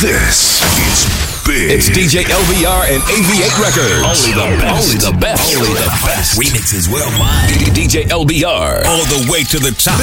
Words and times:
This 0.00 0.64
is 0.88 1.44
big. 1.44 1.76
It's 1.76 1.90
DJ 1.90 2.24
LBR 2.24 2.88
and 2.88 3.02
AV8 3.04 3.52
Records. 3.60 4.00
Only 4.00 4.32
the 4.32 4.48
best. 4.56 4.80
Only 4.80 4.96
the 4.96 5.12
best. 5.20 5.54
Only 5.54 5.74
the 5.76 5.92
best. 6.08 6.40
Remixes 6.40 6.88
worldwide. 6.90 7.50
DJ 7.76 8.08
LBR. 8.08 8.86
All 8.86 9.04
the 9.04 9.28
way 9.30 9.44
to 9.44 9.58
the 9.58 9.72
top. 9.72 10.00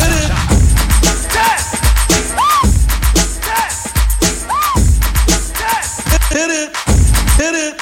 hit 6.29 6.51
it, 6.51 6.69
hit 7.41 7.55
it, 7.57 7.81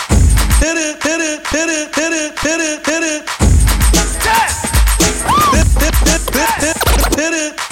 hit 0.63 0.77
it, 0.79 1.03
hit 1.03 1.19
it, 1.19 1.43
hit 1.51 1.67
it, 1.67 1.95
hit 1.95 2.13
it, 2.13 2.39
hit 2.39 2.61
it, 2.61 2.79
hit 2.87 3.03
it. 3.03 3.27
Hit, 5.51 5.67
hit, 5.83 5.95
hit, 5.99 6.23
hit, 6.31 6.55
hit, 6.63 6.79
hit 7.19 7.33
it. 7.33 7.65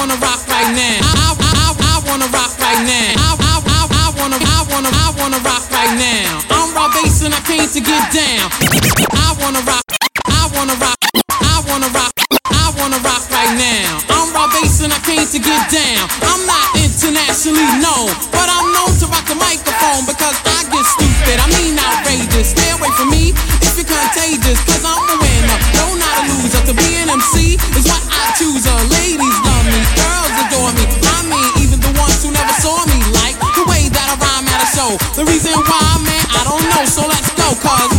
Wanna 0.00 0.16
rock 0.16 0.40
right 0.48 0.72
now. 0.72 0.96
I, 1.04 1.36
I, 1.36 1.52
I, 1.60 1.68
I 1.76 1.94
wanna 2.08 2.24
rock 2.32 2.56
right 2.56 2.80
now. 2.88 3.20
I, 3.20 3.36
I, 3.36 3.52
I, 3.68 3.80
I 3.84 4.06
wanna, 4.16 4.40
I 4.40 4.64
wanna, 4.72 4.88
I 4.88 5.12
wanna 5.20 5.36
rock 5.44 5.60
right 5.68 5.92
now. 5.92 6.40
I'm 6.48 6.72
Rob 6.72 6.88
Base 6.96 7.20
and 7.20 7.36
I 7.36 7.40
came 7.44 7.68
to 7.68 7.80
get 7.84 8.08
down. 8.08 8.48
I 9.12 9.36
wanna 9.44 9.60
rock. 9.68 9.84
I 10.24 10.48
wanna 10.56 10.72
rock. 10.80 10.96
I 11.28 11.60
wanna 11.68 11.92
rock. 11.92 12.16
I 12.48 12.72
wanna 12.80 12.96
rock 13.04 13.28
right 13.28 13.52
now. 13.60 14.00
I'm 14.08 14.32
Rob 14.32 14.48
Base 14.56 14.80
and 14.80 14.88
I 14.88 14.96
came 15.04 15.28
to 15.28 15.36
get 15.36 15.68
down. 15.68 16.08
I'm 16.24 16.48
not 16.48 16.80
internationally 16.80 17.68
known, 17.84 18.08
but 18.32 18.48
I'm 18.48 18.72
known 18.72 18.96
to 19.04 19.06
rock 19.12 19.28
the 19.28 19.36
microphone 19.36 20.08
because 20.08 20.32
I 20.48 20.64
get 20.72 20.84
stupid. 20.96 21.44
I 21.44 21.46
mean 21.60 21.76
outrageous. 21.76 22.56
Stay 22.56 22.72
away 22.72 22.88
from 22.96 23.12
me 23.12 23.36
if 23.60 23.76
you're 23.76 23.84
contagious, 23.84 24.64
cause 24.64 24.80
I'm 24.80 25.12
a 25.12 25.16
winner. 25.20 25.58
No, 25.76 25.92
not 25.92 26.24
a 26.24 26.32
loser. 26.32 26.64
To 26.64 26.72
be 26.72 26.88
an 27.04 27.12
MC 27.12 27.60
is 27.76 27.84
what 27.84 28.00
I 28.08 28.32
choose. 28.40 28.64
Uh, 28.64 28.80
ladies 28.96 29.39
The 34.98 35.24
reason 35.24 35.52
why, 35.52 36.02
man, 36.02 36.26
I 36.34 36.42
don't 36.42 36.62
know. 36.62 36.84
So 36.84 37.06
let's 37.06 37.32
go, 37.34 37.54
cause. 37.60 37.89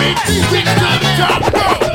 beat, 0.00 0.16
it's 0.26 0.74
time 0.80 1.42
to 1.42 1.80
go! 1.80 1.89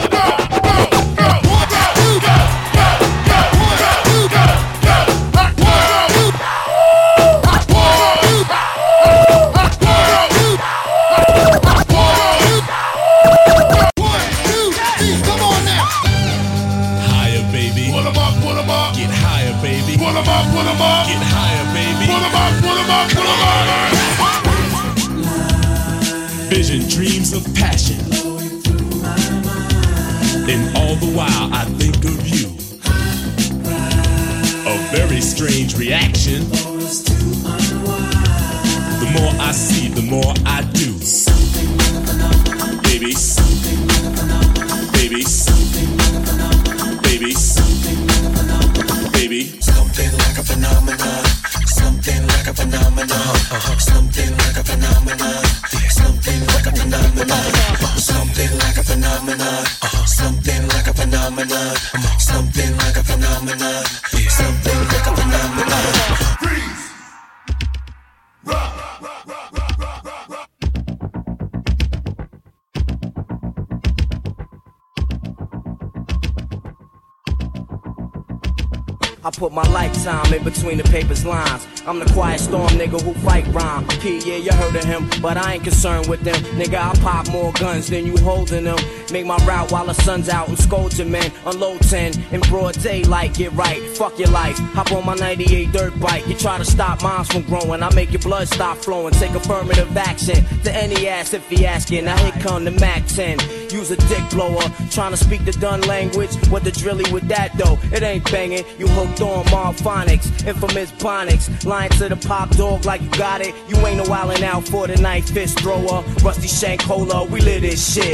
Ain't 85.55 85.64
concerned 85.64 86.08
with 86.08 86.20
them. 86.20 86.36
Nigga, 86.60 86.76
I 86.76 86.93
pop 86.99 87.30
more 87.30 87.54
guns 87.54 87.88
than 87.88 88.05
you 88.05 88.17
holding 88.17 88.66
them. 88.66 88.77
Make 89.11 89.26
my 89.26 89.38
route 89.45 89.71
while 89.71 89.86
the 89.86 89.93
sun's 89.93 90.30
out 90.30 90.48
and 90.48 90.58
scold 90.58 90.98
your 90.98 91.08
man. 91.08 91.32
Unload 91.45 91.82
10 91.82 92.14
in 92.32 92.42
broad 92.42 92.73
daylight, 92.82 93.36
get 93.36 93.52
right. 93.54 93.82
Fuck 93.98 94.17
your 94.20 94.30
life. 94.30 94.58
Hop 94.58 94.92
on 94.92 95.05
my 95.05 95.16
98 95.16 95.71
dirt 95.71 95.99
bike. 95.99 96.27
You 96.27 96.36
try 96.36 96.58
to 96.58 96.66
stop 96.66 97.02
minds 97.04 97.32
from 97.32 97.43
growing. 97.43 97.83
I 97.83 97.93
make 97.93 98.11
your 98.11 98.21
blood 98.21 98.48
stop 98.48 98.77
flowing. 98.77 99.14
Take 99.14 99.32
affirmative 99.32 99.95
action 99.95 100.43
to 100.64 100.76
any 100.76 101.08
ass 101.08 101.33
if 101.33 101.48
he 101.49 101.66
asking. 101.66 102.05
Now 102.05 102.17
here 102.17 102.33
come 102.42 102.66
the 102.66 102.71
Mac 102.71 103.05
10. 103.08 103.39
Use 103.70 103.92
a 103.92 103.98
dick 104.08 104.30
blower. 104.32 104.64
Trying 104.89 105.11
to 105.11 105.17
speak 105.17 105.45
the 105.45 105.52
done 105.54 105.82
language. 105.82 106.33
What 106.49 106.64
the 106.64 106.72
drilly 106.72 107.10
with 107.11 107.27
that 107.27 107.55
though? 107.58 107.77
It 107.92 108.04
ain't 108.04 108.30
banging. 108.32 108.64
You 108.77 108.87
hooked 108.87 109.22
on 109.22 109.45
Marphonics. 109.45 110.45
Infamous 110.48 110.92
Bonics. 110.93 111.66
Lying 111.66 111.92
to 111.92 112.10
the 112.10 112.16
pop 112.16 112.49
dog 112.52 112.86
like 112.86 113.02
you 113.02 113.10
got 113.11 113.42
it. 113.42 113.54
You 113.67 113.77
ain't 113.86 113.98
no 113.98 114.04
wildin' 114.04 114.43
out 114.43 114.67
for 114.67 114.87
the 114.87 114.98
night 114.98 115.26
fist 115.26 115.60
thrower. 115.60 116.04
Rusty 116.23 116.48
Shank 116.48 116.82
Cola. 116.82 117.26
We 117.26 117.42
live 117.42 117.61
this 117.61 117.93
shit. 117.93 118.14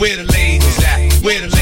Where 0.00 0.16
the 0.16 0.24
ladies 0.32 0.78
at? 0.82 1.12
Where 1.22 1.40
the 1.42 1.48
ladies 1.48 1.59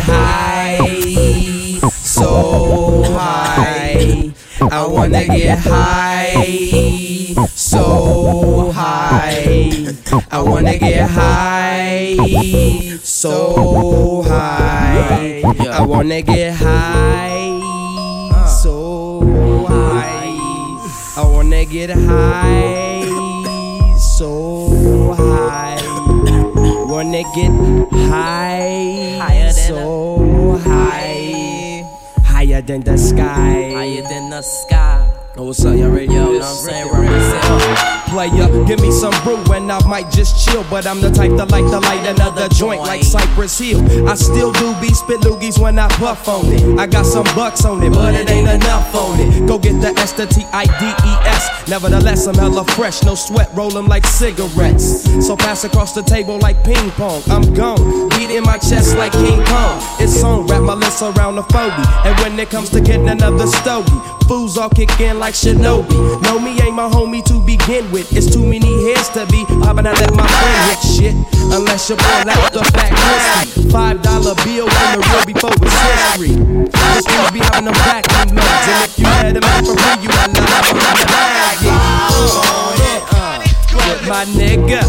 high, 0.00 1.78
so 1.90 3.02
high. 3.04 4.32
I 4.60 4.86
wanna 4.86 5.24
get 5.24 5.58
high, 5.58 7.34
so 7.54 8.72
high. 8.72 9.94
I 10.30 10.40
wanna 10.40 10.78
get 10.78 11.10
high, 11.10 12.16
so 13.02 14.22
high. 14.22 15.42
I 15.70 15.82
wanna 15.82 16.22
get 16.22 16.54
high, 16.54 17.50
so 18.46 19.66
high. 19.68 20.34
I 21.16 21.22
wanna 21.24 21.64
get 21.64 21.90
high, 21.90 23.04
so 23.98 25.14
high. 25.16 25.65
Wanna 26.96 27.20
get 27.34 27.52
high, 28.08 29.18
higher 29.20 29.52
so 29.52 30.56
high. 30.64 31.84
Higher 32.24 32.62
than 32.62 32.80
the 32.80 32.96
sky. 32.96 33.68
Higher 33.76 34.00
than 34.00 34.30
the 34.30 34.40
sky. 34.40 35.15
Oh, 35.38 35.44
what's 35.44 35.62
up, 35.66 35.76
y'all 35.76 35.90
ready? 35.90 36.06
Yo, 36.06 36.32
what 36.32 36.42
I'm 36.42 36.56
saying? 36.56 36.88
Represent. 36.90 38.08
Player, 38.08 38.64
give 38.64 38.80
me 38.80 38.90
some 38.90 39.12
brew 39.22 39.36
and 39.52 39.70
I 39.70 39.86
might 39.86 40.10
just 40.10 40.48
chill. 40.48 40.64
But 40.70 40.86
I'm 40.86 41.02
the 41.02 41.10
type 41.10 41.32
that 41.36 41.50
like 41.50 41.64
to 41.64 41.78
light 41.78 42.08
another 42.08 42.48
joint 42.48 42.80
like 42.80 43.02
Cypress 43.02 43.58
Hill. 43.58 44.08
I 44.08 44.14
still 44.14 44.50
do 44.52 44.74
be 44.80 44.88
spit 44.94 45.20
loogies 45.20 45.58
when 45.58 45.78
I 45.78 45.88
puff 45.88 46.26
on 46.26 46.46
it. 46.46 46.78
I 46.78 46.86
got 46.86 47.04
some 47.04 47.26
bucks 47.36 47.66
on 47.66 47.82
it, 47.82 47.90
but 47.90 48.14
it 48.14 48.30
ain't 48.30 48.48
enough 48.48 48.94
on 48.94 49.20
it. 49.20 49.46
Go 49.46 49.58
get 49.58 49.78
the 49.82 49.88
S, 50.00 50.12
the. 50.14 50.26
Nevertheless, 51.68 52.28
I'm 52.28 52.36
hella 52.36 52.64
fresh, 52.64 53.02
no 53.02 53.16
sweat, 53.16 53.50
roll 53.52 53.76
'em 53.76 53.88
like 53.88 54.06
cigarettes. 54.06 55.02
So 55.26 55.36
pass 55.36 55.64
across 55.64 55.92
the 55.94 56.02
table 56.02 56.38
like 56.38 56.62
ping 56.64 56.90
pong. 56.92 57.22
I'm 57.28 57.52
gone, 57.54 58.08
beat 58.10 58.30
in 58.30 58.44
my 58.44 58.56
chest 58.56 58.96
like 58.96 59.12
King 59.12 59.44
Kong. 59.44 59.82
It's 59.98 60.22
on, 60.22 60.46
wrap 60.46 60.62
my 60.62 60.74
lips 60.74 61.02
around 61.02 61.36
the 61.36 61.42
phony. 61.42 61.84
And 62.04 62.16
when 62.20 62.38
it 62.38 62.50
comes 62.50 62.70
to 62.70 62.80
getting 62.80 63.08
another 63.08 63.48
stogie, 63.48 64.00
fools 64.28 64.56
all 64.56 64.68
kick 64.68 65.00
in 65.00 65.18
like 65.18 65.25
Shinobi. 65.34 66.22
No, 66.22 66.38
me 66.38 66.60
ain't 66.62 66.74
my 66.74 66.88
homie 66.88 67.24
to 67.24 67.40
begin 67.44 67.90
with. 67.90 68.12
It's 68.16 68.30
too 68.30 68.44
many 68.44 68.68
heads 68.86 69.08
to 69.10 69.26
be 69.26 69.44
popping. 69.62 69.86
I 69.86 69.92
let 69.92 70.14
my 70.14 70.26
friend 70.26 70.58
hit 70.70 70.80
shit. 70.86 71.14
Unless 71.50 71.90
you 71.90 71.96
pull 71.96 72.30
out 72.30 72.52
the 72.52 72.62
whiskey. 72.62 73.70
Five 73.70 74.02
dollar 74.02 74.34
bill 74.46 74.70
in 74.70 74.88
the 74.94 75.00
real 75.02 75.24
before 75.26 75.50
it's 75.58 75.74
history. 75.74 76.34
This 76.70 77.04
dude 77.04 77.32
be 77.34 77.40
having 77.40 77.66
them 77.66 77.74
vacuum 77.74 78.34
nuts. 78.34 78.66
And 78.70 78.84
if 78.86 78.98
you 78.98 79.06
had 79.06 79.34
them 79.34 79.44
out 79.44 79.66
for 79.66 79.74
free, 79.74 79.98
you 80.02 80.08
got 80.14 80.30
nothing 80.30 80.78
from 80.78 80.94
the 80.94 81.06
bag. 81.10 81.58
With 83.74 84.02
my 84.08 84.24
nigga, 84.30 84.82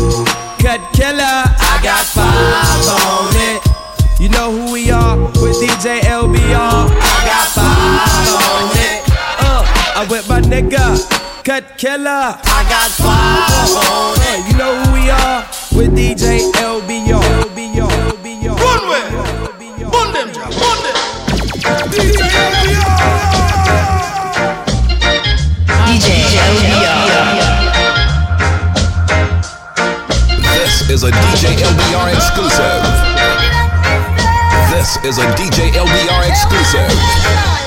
Cut 0.61 0.81
Killer, 0.93 1.37
I 1.49 1.79
got 1.81 2.05
five 2.05 2.85
on 2.93 3.33
it. 3.33 3.61
You 4.19 4.29
know 4.29 4.51
who 4.51 4.73
we 4.73 4.89
are 4.91 5.17
with 5.17 5.57
DJ 5.61 6.01
LBR. 6.01 6.89
I 6.93 7.17
got 7.25 7.47
five 7.53 8.29
on 8.37 8.77
it. 8.77 8.86
Uh, 9.97 10.01
I'm 10.01 10.09
with 10.09 10.29
my 10.29 10.39
nigga, 10.41 11.44
Cut 11.44 11.75
Killer. 11.77 12.05
I 12.05 12.61
got 12.69 12.89
five 13.01 13.73
on 13.89 14.17
it. 14.29 14.45
You 14.45 14.57
know 14.57 14.77
who 14.77 14.94
we 14.94 15.09
are 15.09 15.41
with 15.73 15.97
DJ 15.97 16.53
LBR. 16.53 17.17
LBR. 17.49 17.89
LBR. 18.13 18.53
Runway. 18.61 19.01
Bun 19.89 20.13
them, 20.13 20.29
Jack. 20.33 20.51
Bun 20.53 20.77
them. 20.85 20.97
DJ 21.97 22.19
This 30.53 30.89
is 30.91 31.03
a 31.03 31.09
DJ 31.09 31.57
LBR 31.57 32.13
exclusive. 32.13 32.83
This 34.69 34.97
is 35.03 35.17
a 35.17 35.25
DJ 35.33 35.71
LBR 35.71 36.29
exclusive. 36.29 37.66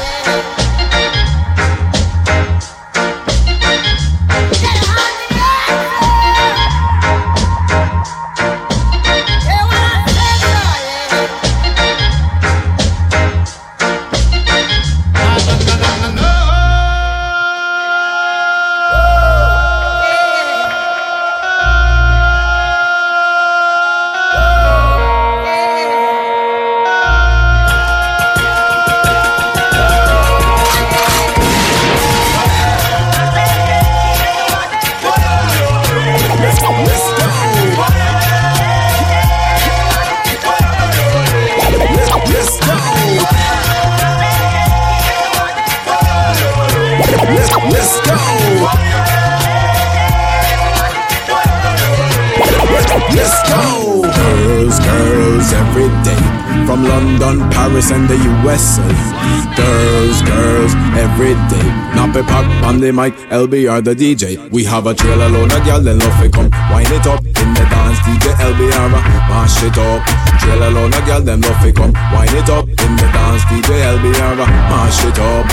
Every 61.31 61.49
day. 61.49 61.69
Nappy 61.94 62.23
pack 62.27 62.47
on 62.65 62.81
the 62.81 62.93
mic, 62.93 63.15
LBR 63.31 63.82
the 63.85 63.94
DJ. 63.94 64.50
We 64.50 64.65
have 64.65 64.87
a 64.87 64.94
trailer 64.94 65.29
load 65.29 65.53
of 65.53 65.67
y'all, 65.67 65.81
then 65.81 65.99
love 65.99 66.23
it 66.23 66.32
come. 66.32 66.50
Wind 66.71 66.91
it 66.91 67.06
up 67.06 67.25
in 67.25 67.49
the 67.55 67.65
dance, 67.71 67.99
DJ 68.00 68.35
LBR. 68.35 68.91
Mash 69.29 69.62
it 69.62 69.79
up. 69.79 70.03
Trailer 70.41 70.71
load 70.71 70.94
of 70.94 71.09
y'all, 71.09 71.21
then 71.21 71.41
love 71.41 71.65
it 71.65 71.77
come. 71.77 71.93
Wind 72.12 72.35
it 72.35 72.49
up 72.50 72.67
in 72.69 72.93
the 72.97 73.09
dance, 73.12 73.43
DJ 73.44 73.71
LBR. 73.97 74.37
Mash 74.71 75.05
it 75.05 75.19
up. 75.19 75.47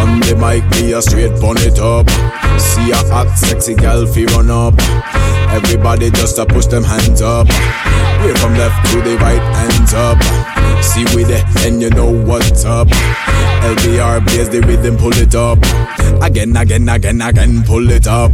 On 0.00 0.20
the 0.20 0.36
mic, 0.36 0.64
me 0.70 0.92
a 0.92 1.02
straight 1.02 1.40
bun 1.40 1.56
it 1.58 1.78
up. 1.78 2.08
See 2.60 2.90
a 2.90 2.96
hot, 3.10 3.34
sexy 3.36 3.74
gal 3.74 4.06
fi 4.06 4.24
run 4.26 4.50
up. 4.50 5.37
Everybody 5.50 6.10
just 6.10 6.38
a 6.38 6.46
push 6.46 6.66
them 6.66 6.84
hands 6.84 7.22
up. 7.22 7.48
Way 8.22 8.34
from 8.34 8.54
left 8.54 8.90
to 8.92 9.00
the 9.00 9.16
right, 9.16 9.42
hands 9.56 9.94
up. 9.94 10.18
See 10.82 11.04
we 11.14 11.24
there, 11.24 11.44
and 11.66 11.80
you 11.82 11.90
know 11.90 12.10
what's 12.10 12.64
up. 12.64 12.88
LBR 12.88 14.26
plays 14.26 14.48
the 14.48 14.60
rhythm, 14.60 14.96
pull 14.96 15.14
it 15.14 15.34
up. 15.34 15.58
Again, 16.22 16.56
again, 16.56 16.88
again, 16.88 17.20
again, 17.20 17.62
pull 17.64 17.90
it 17.90 18.06
up. 18.06 18.32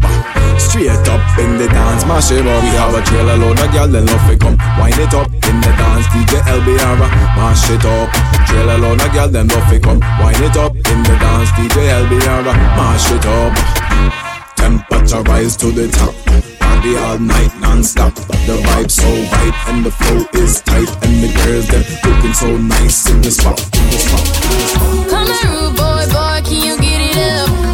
Straight 0.59 0.91
up 1.09 1.23
in 1.39 1.59
the 1.59 1.67
dance, 1.69 2.05
mash 2.07 2.31
it 2.31 2.47
up. 2.47 2.63
We 2.63 2.71
have 2.77 2.95
a 2.95 3.03
trailer 3.03 3.37
load 3.37 3.59
of 3.59 3.73
gal, 3.73 3.89
then 3.89 4.07
love 4.07 4.31
it 4.31 4.41
come. 4.41 4.57
Wind 4.79 4.99
it 4.99 5.15
up 5.15 5.31
in 5.33 5.57
the 5.61 5.73
dance, 5.79 6.07
DJ 6.13 6.41
LBR, 6.45 6.99
mash 7.37 7.71
it 7.71 7.85
up. 7.85 8.11
Trailer 8.47 8.79
load 8.79 9.01
of 9.01 9.13
gal, 9.13 9.29
then 9.29 9.49
love 9.49 9.73
it 9.73 9.83
come. 9.83 10.01
Wind 10.21 10.43
it 10.43 10.57
up 10.57 10.75
in 10.75 10.99
the 11.03 11.15
dance, 11.21 11.51
DJ 11.51 11.89
LBR, 12.05 12.45
mash 12.77 13.11
it 13.11 13.27
up. 13.27 14.34
Temperature 14.65 15.21
rise 15.25 15.59
to 15.59 15.67
the 15.67 15.89
top. 15.89 16.15
Party 16.59 16.97
all 16.97 17.19
night 17.19 17.53
non-stop. 17.61 18.15
The 18.49 18.57
vibe 18.65 18.91
so 18.91 19.05
right 19.05 19.55
and 19.69 19.85
the 19.85 19.91
flow 19.91 20.25
is 20.41 20.63
tight 20.63 20.89
and 21.05 21.23
the 21.23 21.31
girls 21.45 21.69
them 21.69 21.85
looking 22.03 22.33
so 22.33 22.57
nice 22.57 23.11
in 23.11 23.21
the 23.21 23.31
spot. 23.31 23.61
In 23.61 23.85
the 23.91 23.99
spot. 23.99 24.25
In 24.25 24.57
the 24.57 24.67
spot. 24.73 25.11
Come 25.11 25.27
here, 25.27 25.51
rude 25.53 25.77
boy, 25.77 26.07
boy, 26.15 26.41
can 26.49 26.65
you 26.65 26.77
get 26.79 27.01
it 27.11 27.19
up? 27.19 27.74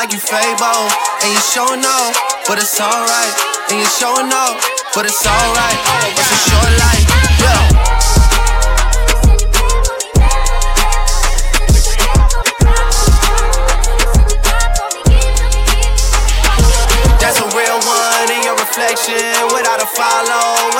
Like 0.00 0.12
you 0.14 0.18
Fable. 0.18 0.88
And 1.20 1.28
you 1.28 1.40
showing 1.52 1.84
off, 1.84 2.16
but 2.48 2.56
it's 2.56 2.80
alright. 2.80 3.34
And 3.68 3.80
you 3.80 3.84
showing 3.84 4.32
off, 4.32 4.56
but 4.94 5.04
it's 5.04 5.26
alright. 5.26 5.78
It's 6.16 6.32
a 6.32 6.40
short 6.48 6.72
life, 6.80 7.04
yeah. 7.36 7.64
That's 17.20 17.38
a 17.44 17.48
real 17.52 17.78
one 17.84 18.28
in 18.32 18.42
your 18.42 18.56
reflection. 18.56 19.20
Without 19.52 19.82
a 19.84 19.86
follow, 19.86 20.79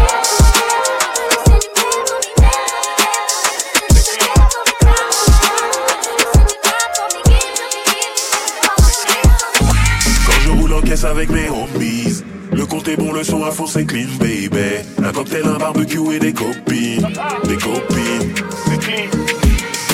Avec 11.05 11.29
mes 11.29 11.49
homies. 11.49 12.23
Le 12.51 12.65
compte 12.65 12.87
est 12.87 12.97
bon, 12.97 13.11
le 13.11 13.23
son 13.23 13.43
à 13.43 13.51
fond 13.51 13.65
c'est 13.65 13.85
clean 13.85 14.09
baby. 14.19 14.83
Un 15.03 15.11
cocktail, 15.11 15.43
un 15.45 15.57
barbecue 15.57 16.13
et 16.13 16.19
des 16.19 16.33
copines. 16.33 17.07
Des 17.45 17.57
copines. 17.57 18.33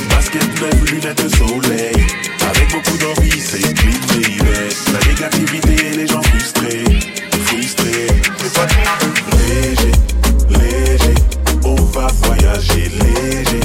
Basket 0.09 0.61
neuf, 0.61 0.91
lunettes 0.91 1.23
de 1.23 1.29
soleil. 1.29 2.07
Avec 2.49 2.71
beaucoup 2.71 2.97
d'envie, 2.97 3.39
c'est 3.39 3.73
clean 3.73 3.99
baby. 4.09 4.37
La 4.93 5.07
négativité 5.07 5.87
et 5.93 5.97
les 5.97 6.07
gens 6.07 6.21
frustrés. 6.23 6.83
Frustrés. 7.45 8.07
Léger, 9.37 9.91
léger. 10.49 11.15
On 11.63 11.75
va 11.75 12.07
voyager 12.23 12.89
léger. 12.89 13.59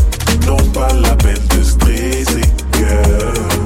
Non 0.46 0.56
pas 0.72 0.92
la 0.92 1.14
peine 1.16 1.46
de 1.56 1.62
stresser 1.62 2.42
Girl 2.74 3.61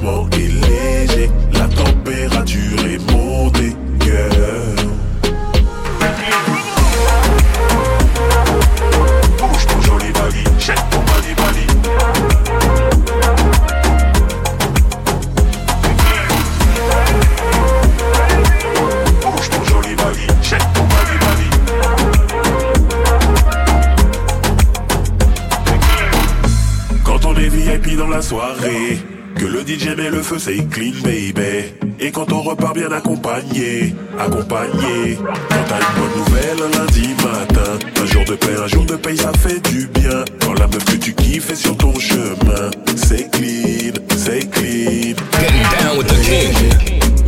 léger, 0.00 1.30
la 1.52 1.66
température 1.68 2.86
est 2.86 3.12
montée, 3.12 3.74
girl. 4.00 4.76
Bouge 9.38 9.66
ton 9.66 9.80
joli 9.80 10.12
bali, 10.12 10.44
jette 10.58 10.84
ton 10.90 11.00
bali 11.00 11.34
bali. 11.36 11.66
Bouge 19.22 19.48
ton 19.50 19.64
joli 19.64 19.94
bali, 19.94 20.26
jette 20.42 20.68
ton 20.74 20.84
bali 20.84 21.16
bali. 21.20 21.48
Quand 27.04 27.24
on 27.24 27.34
est 27.36 27.48
VIP 27.48 27.96
dans 27.96 28.08
la 28.08 28.20
soirée, 28.20 28.98
que 29.46 29.52
le 29.52 29.60
DJ 29.60 29.96
met 29.96 30.10
le 30.10 30.22
feu, 30.22 30.38
c'est 30.38 30.56
clean 30.70 30.92
baby. 31.02 31.72
Et 32.00 32.10
quand 32.10 32.32
on 32.32 32.42
repart 32.42 32.74
bien 32.74 32.90
accompagné, 32.90 33.94
accompagné. 34.18 35.18
Quand 35.48 35.64
t'as 35.68 35.78
une 35.78 36.00
bonne 36.00 36.18
nouvelle 36.18 36.58
un 36.64 36.78
lundi 36.78 37.08
matin, 37.22 37.78
un 38.02 38.06
jour 38.06 38.24
de 38.24 38.34
paix, 38.34 38.56
un 38.62 38.66
jour 38.66 38.84
de 38.84 38.96
paye, 38.96 39.16
ça 39.16 39.32
fait 39.38 39.60
du 39.70 39.86
bien. 39.86 40.24
Quand 40.40 40.54
la 40.54 40.66
meuf 40.66 40.84
que 40.84 40.96
tu 40.96 41.14
kiffes 41.14 41.50
est 41.50 41.56
sur 41.56 41.76
ton 41.76 41.94
chemin, 41.98 42.70
c'est 42.96 43.30
clean, 43.30 43.92
c'est 44.16 44.50
clean. 44.50 45.14
Getting 45.38 45.66
down 45.78 45.98
with 45.98 46.06
the 46.08 46.20
king. 46.22 46.54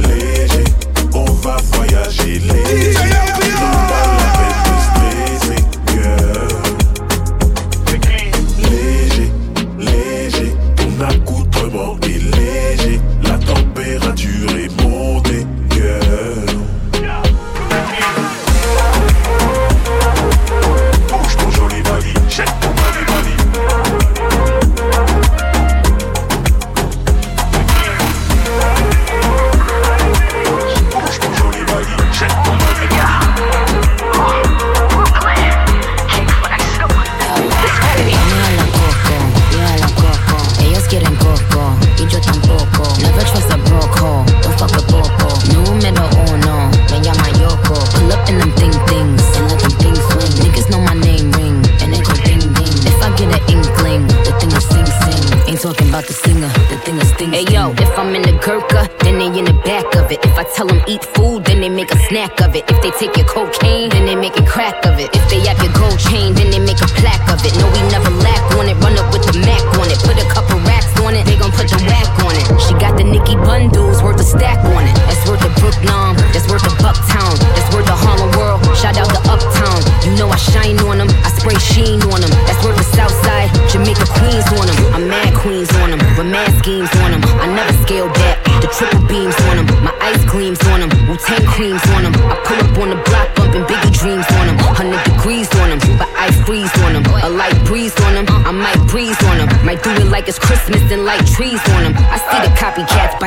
Léger, 0.00 0.64
on 1.14 1.24
va 1.24 1.56
voyager 1.72 2.40
léger. 2.40 3.47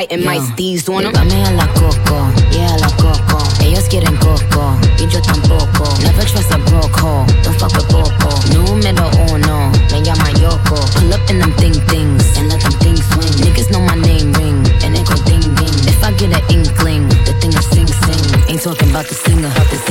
Biting 0.02 0.26
my 0.26 0.38
steez 0.38 0.90
on 0.90 1.04
them. 1.04 1.14
Dame 1.14 1.44
a 1.46 1.52
la 1.52 1.68
coco, 1.74 2.18
yeah, 2.52 2.76
la 2.78 2.90
coco. 2.98 3.38
Ellos 3.62 3.88
quieren 3.90 4.16
coco, 4.18 4.78
y 4.98 5.08
yo 5.08 5.22
tampoco. 5.22 5.86
Never 6.02 6.26
trust 6.26 6.52
a 6.52 6.58
broke 6.58 7.00
hoe, 7.00 7.26
don't 7.44 7.58
fuck 7.60 7.74
with 7.76 7.88
popo. 7.88 8.30
Número 8.54 9.10
uno, 9.32 9.72
me 9.92 10.02
llama 10.02 10.30
Yoko. 10.40 10.76
Pull 10.96 11.14
up 11.14 11.30
in 11.30 11.40
them 11.40 11.54
thing 11.58 11.74
things 11.88 12.38
and 12.38 12.50
let 12.50 12.62
them 12.62 12.74
things 12.80 13.06
swing. 13.14 13.34
Niggas 13.46 13.70
know 13.72 13.82
my 13.82 13.96
name 13.96 14.34
ring 14.34 14.66
and 14.84 14.96
they 14.96 15.04
go 15.04 15.16
ding 15.26 15.42
ding. 15.56 15.76
If 15.88 16.04
I 16.04 16.12
get 16.14 16.34
an 16.34 16.44
inkling, 16.50 17.08
the 17.26 17.34
thing 17.40 17.54
is 17.54 17.66
sing 17.70 17.88
sing. 17.88 18.50
Ain't 18.50 18.62
talking 18.62 18.90
about 18.90 19.06
the 19.08 19.16
singer, 19.16 19.48
about 19.48 19.70
the 19.70 19.78
singer, 19.78 19.91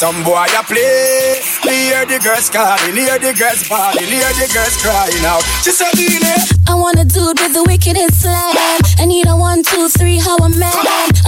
some 0.00 0.24
boy 0.24 0.48
I 0.48 0.64
play. 0.64 1.44
Me 1.68 1.92
hear 1.92 2.08
the 2.08 2.16
girls 2.24 2.48
calling, 2.48 2.96
hear 2.96 3.20
the 3.20 3.36
girls 3.36 3.68
bawling, 3.68 4.08
hear 4.08 4.32
the 4.32 4.48
girls 4.48 4.80
crying 4.80 5.24
out. 5.28 5.44
She 5.60 5.76
said, 5.76 5.92
Dile, 5.92 6.24
eh? 6.24 6.72
I 6.72 6.74
want 6.74 6.96
a 6.96 7.04
dude 7.04 7.36
with 7.36 7.52
the 7.52 7.60
wickedest 7.68 8.24
slam. 8.24 8.80
I 8.96 9.04
need 9.04 9.28
a 9.28 9.36
one, 9.36 9.60
two, 9.60 9.92
three, 9.92 10.16
how 10.16 10.40
a 10.40 10.48
man. 10.48 10.72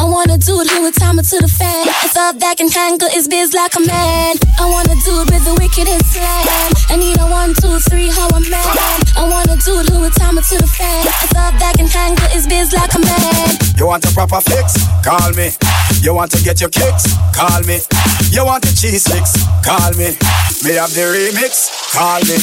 I 0.01 0.09
want 0.09 0.33
a 0.33 0.41
dude 0.41 0.73
who 0.73 0.89
would 0.89 0.97
time 0.97 1.21
it 1.21 1.29
to 1.29 1.45
the 1.45 1.53
fan. 1.53 1.85
A 1.85 2.09
thug 2.17 2.41
that 2.41 2.57
can 2.57 2.73
handle 2.73 3.13
his 3.13 3.29
biz 3.29 3.53
like 3.53 3.77
a 3.77 3.85
man. 3.85 4.41
I 4.57 4.65
want 4.65 4.89
a 4.89 4.97
dude 5.05 5.29
with 5.29 5.45
the 5.45 5.53
wickedest 5.61 6.09
slam. 6.09 6.73
I 6.89 6.97
need 6.97 7.21
a 7.21 7.29
one, 7.29 7.53
two, 7.53 7.77
three, 7.93 8.09
how 8.09 8.33
a 8.33 8.41
man. 8.41 8.73
I 9.21 9.29
want 9.29 9.53
a 9.53 9.61
dude 9.61 9.93
who 9.93 10.01
would 10.01 10.17
time 10.17 10.41
it 10.41 10.49
to 10.49 10.57
the 10.57 10.71
fan. 10.73 11.05
A 11.05 11.29
thug 11.29 11.61
that 11.61 11.77
can 11.77 11.93
handle 11.93 12.25
his 12.33 12.49
biz 12.49 12.73
like 12.73 12.97
a 12.97 13.05
man. 13.05 13.53
You 13.77 13.85
want 13.85 14.09
a 14.09 14.13
proper 14.17 14.41
fix? 14.41 14.81
Call 15.05 15.29
me. 15.37 15.53
You 16.01 16.17
want 16.17 16.33
to 16.33 16.41
get 16.41 16.65
your 16.65 16.73
kicks? 16.73 17.05
Call 17.37 17.61
me. 17.69 17.85
You 18.31 18.45
want 18.45 18.63
the 18.63 18.73
cheese 18.75 19.05
sticks? 19.05 19.33
Call 19.65 19.93
me. 19.93 20.17
Me 20.65 20.75
have 20.79 20.93
the 20.95 21.03
remix? 21.13 21.71
Call 21.93 22.21
me. 22.21 22.39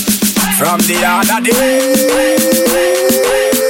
From 0.57 0.79
the 0.87 1.03
other 1.05 1.41
day. 1.41 3.68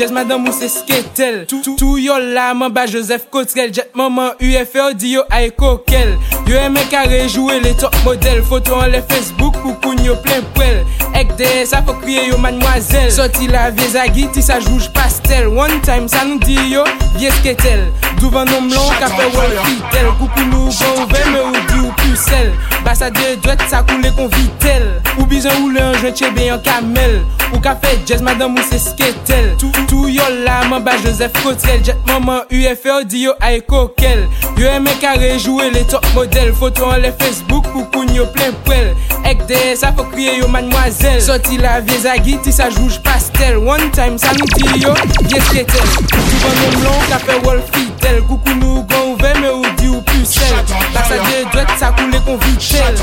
Jazz 0.00 0.12
madame 0.12 0.48
ou 0.48 0.52
se 0.52 0.66
sketel. 0.66 1.42
Tou 1.76 1.98
yo 2.00 2.14
la 2.16 2.54
man 2.56 2.72
ba 2.72 2.86
Joseph 2.88 3.26
Kotrel. 3.28 3.68
Jet 3.68 3.90
maman 3.92 4.30
UFO 4.40 4.94
di 4.96 5.10
yo 5.12 5.26
ay 5.28 5.50
kokel. 5.52 6.14
Yo 6.48 6.56
eme 6.56 6.80
kare 6.88 7.26
jowe 7.28 7.58
le 7.60 7.74
top 7.76 7.92
model. 8.06 8.40
Foto 8.48 8.78
an 8.80 8.88
le 8.94 9.02
Facebook 9.10 9.58
pou 9.60 9.76
koun 9.84 10.00
yo 10.00 10.16
plen 10.24 10.46
prel. 10.56 10.80
Ek 11.20 11.34
deye 11.36 11.66
sa 11.68 11.82
fò 11.84 11.92
kriye 12.00 12.22
yo 12.30 12.38
manmwazel 12.40 13.10
Soti 13.12 13.44
la 13.50 13.66
vie 13.74 13.88
zagi 13.92 14.22
ti 14.32 14.40
sa 14.40 14.56
jouj 14.60 14.86
pastel. 14.96 15.50
One 15.52 15.82
time 15.84 16.08
sa 16.08 16.22
nou 16.24 16.40
di 16.40 16.56
yo 16.70 16.86
vie 17.18 17.28
sketel 17.40 17.82
Douvan 18.22 18.48
nom 18.48 18.70
lon, 18.72 18.94
ka 19.00 19.10
fe 19.12 19.26
wol 19.34 19.52
fitel 19.66 20.08
Koukou 20.16 20.46
nou 20.48 20.72
bon 20.72 21.02
ouve 21.02 21.24
me 21.28 21.42
ou 21.44 21.64
di 21.68 21.82
ou 21.82 21.92
pusel 22.00 22.54
Basa 22.86 23.10
de 23.12 23.34
dwet 23.44 23.60
sa 23.68 23.82
koule 23.84 24.08
kon 24.16 24.32
vitel 24.32 24.86
Ou 25.18 25.28
bizan 25.28 25.60
ou 25.60 25.74
le 25.74 25.82
anjwen 25.90 26.16
chebe 26.16 26.46
yon 26.46 26.62
kamel. 26.64 27.18
Ou 27.50 27.60
ka 27.60 27.74
fe 27.82 27.92
jazz 28.08 28.24
madame 28.24 28.56
ou 28.56 28.68
se 28.70 28.80
sketel 28.80 29.52
Tou, 29.60 29.68
tou 29.90 30.08
yo 30.08 30.24
la 30.46 30.62
man 30.72 30.84
ba 30.86 30.96
Joseph 31.04 31.36
Kotel 31.44 31.84
Jet 31.84 32.00
maman 32.08 32.48
UFO 32.48 33.02
di 33.04 33.26
yo 33.26 33.36
ay 33.44 33.60
kokel. 33.68 34.24
Yo 34.56 34.72
eme 34.72 34.92
kare, 35.02 35.34
rejouwe 35.34 35.68
le 35.74 35.84
top 35.90 36.06
model. 36.16 36.54
Foto 36.56 36.88
an 36.88 37.04
le 37.04 37.12
Facebook 37.20 37.68
koukoun 37.74 38.14
yo 38.16 38.24
plen 38.32 38.56
prel 38.64 38.94
Ek 39.28 39.44
de, 39.50 39.58
sa 39.78 39.92
fò 39.96 40.06
kriye 40.08 40.38
yo 40.40 40.48
manmwazel 40.50 41.09
tel 41.10 41.22
Soti 41.22 41.56
la 41.56 41.80
vez 41.80 42.06
a 42.06 42.16
giti 42.22 42.52
sa 42.52 42.68
jouj 42.70 42.98
pastel 43.02 43.56
One 43.58 43.90
time 43.90 44.18
sa 44.18 44.32
nou 44.36 44.46
ti 44.54 44.80
yo, 44.82 44.94
yes 45.30 45.48
ketel 45.50 45.86
Souvan 46.10 46.54
nou 46.60 46.70
mlon 46.78 47.06
ka 47.10 47.18
fe 47.24 47.38
wol 47.44 47.60
fitel 47.72 48.22
Koukou 48.28 48.56
nou 48.60 48.84
gon 48.90 49.14
ouve 49.14 49.32
me 49.40 49.50
ou 49.50 49.74
di 49.80 49.90
ou 49.90 50.02
pusel 50.10 50.54
La 50.94 51.04
sa 51.08 51.18
de 51.26 51.42
dwek 51.52 51.74
sa 51.80 51.92
koule 51.96 52.22
kon 52.26 52.38
vitel 52.46 52.94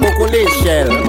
Poco 0.00 0.26
l'échelle 0.26 1.03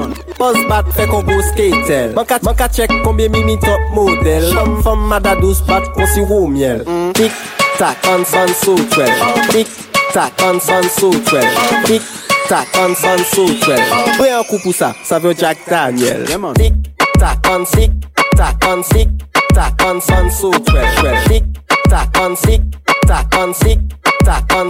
fait 0.91 1.07
qu'on 1.07 1.23
go 1.23 1.41
skatel 1.41 2.13
Man 2.13 2.25
ka, 2.25 2.39
man 2.43 2.55
ka 2.55 2.67
check 2.67 2.91
combien 3.03 3.29
mimi 3.29 3.57
top 3.59 3.79
model. 3.93 4.53
Femme, 4.53 4.83
femme, 4.83 5.07
mada 5.07 5.35
douce 5.35 5.61
bat 5.61 5.81
qu'on 5.93 6.05
si 6.07 6.21
au 6.21 6.47
miel. 6.47 6.83
Tic, 7.13 7.31
tac, 7.77 7.97
on 8.07 8.25
son 8.25 8.47
so 8.53 8.75
twel 8.91 9.11
Tic, 9.49 9.67
tac, 10.13 10.33
on 10.43 10.59
son 10.59 10.83
so 10.83 11.09
twel 11.11 11.47
Tic, 11.85 12.01
tac, 12.47 12.67
on 12.79 12.95
son 12.95 13.17
so 13.33 13.45
twel 13.61 13.79
Prends 14.17 14.39
un 14.39 14.43
coup 14.43 14.59
pour 14.61 14.73
ça, 14.73 14.93
ça 15.03 15.19
veut 15.19 15.35
Jack 15.37 15.57
Daniel. 15.69 16.25
Tic, 16.55 16.73
tac, 17.17 17.39
on 17.49 17.63
tic, 17.63 17.91
tac, 18.35 18.55
on 18.67 18.81
tic, 18.81 19.09
tac, 19.53 19.73
on 19.85 20.01
son 20.01 20.29
so 20.29 20.51
twel 20.51 20.85
twel 20.97 21.17
Tic, 21.27 21.43
tac, 21.89 22.09
on 22.19 22.35
tic, 22.35 22.61
tac, 23.07 23.27
on 23.37 23.53
tic, 23.53 23.79
tac, 24.23 24.43
on 24.55 24.69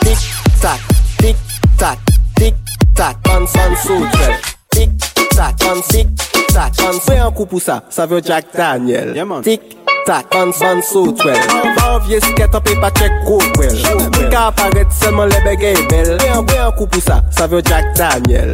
Tic, 0.00 0.18
tac, 0.60 0.80
tic, 1.18 1.36
tac, 1.78 1.98
tak, 3.00 3.16
an 3.32 3.46
san 3.48 3.72
sotrel 3.80 4.36
Tik 4.76 4.90
tak, 5.32 5.56
an 5.64 5.80
sik 5.88 6.08
tak, 6.52 6.76
an 6.84 6.98
fwe 7.00 7.16
an 7.16 7.30
kou 7.32 7.48
pou 7.48 7.62
sa, 7.62 7.80
sa 7.88 8.04
vyo 8.04 8.20
Jack 8.20 8.52
Daniel. 8.52 9.14
Tik 9.46 9.62
tak, 10.04 10.28
an 10.36 10.52
san 10.52 10.82
sotrel 10.84 11.38
An 11.80 11.96
vye 12.04 12.20
sket 12.20 12.58
an 12.58 12.64
pe 12.66 12.76
pa 12.82 12.90
chek 13.00 13.22
kokwel 13.24 13.72
Ka 14.28 14.50
aparet 14.50 14.92
selman 14.92 15.32
lebe 15.32 15.56
gey 15.62 15.80
bel 15.88 16.12
Fwe 16.20 16.60
an 16.60 16.76
kou 16.76 16.90
pou 16.92 17.00
sa, 17.00 17.22
sa 17.32 17.48
vyo 17.48 17.62
Jack 17.64 17.88
Daniel. 17.96 18.52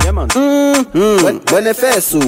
Mwen 0.95 1.67
e 1.67 1.75
fè 1.75 1.97
sou 1.99 2.23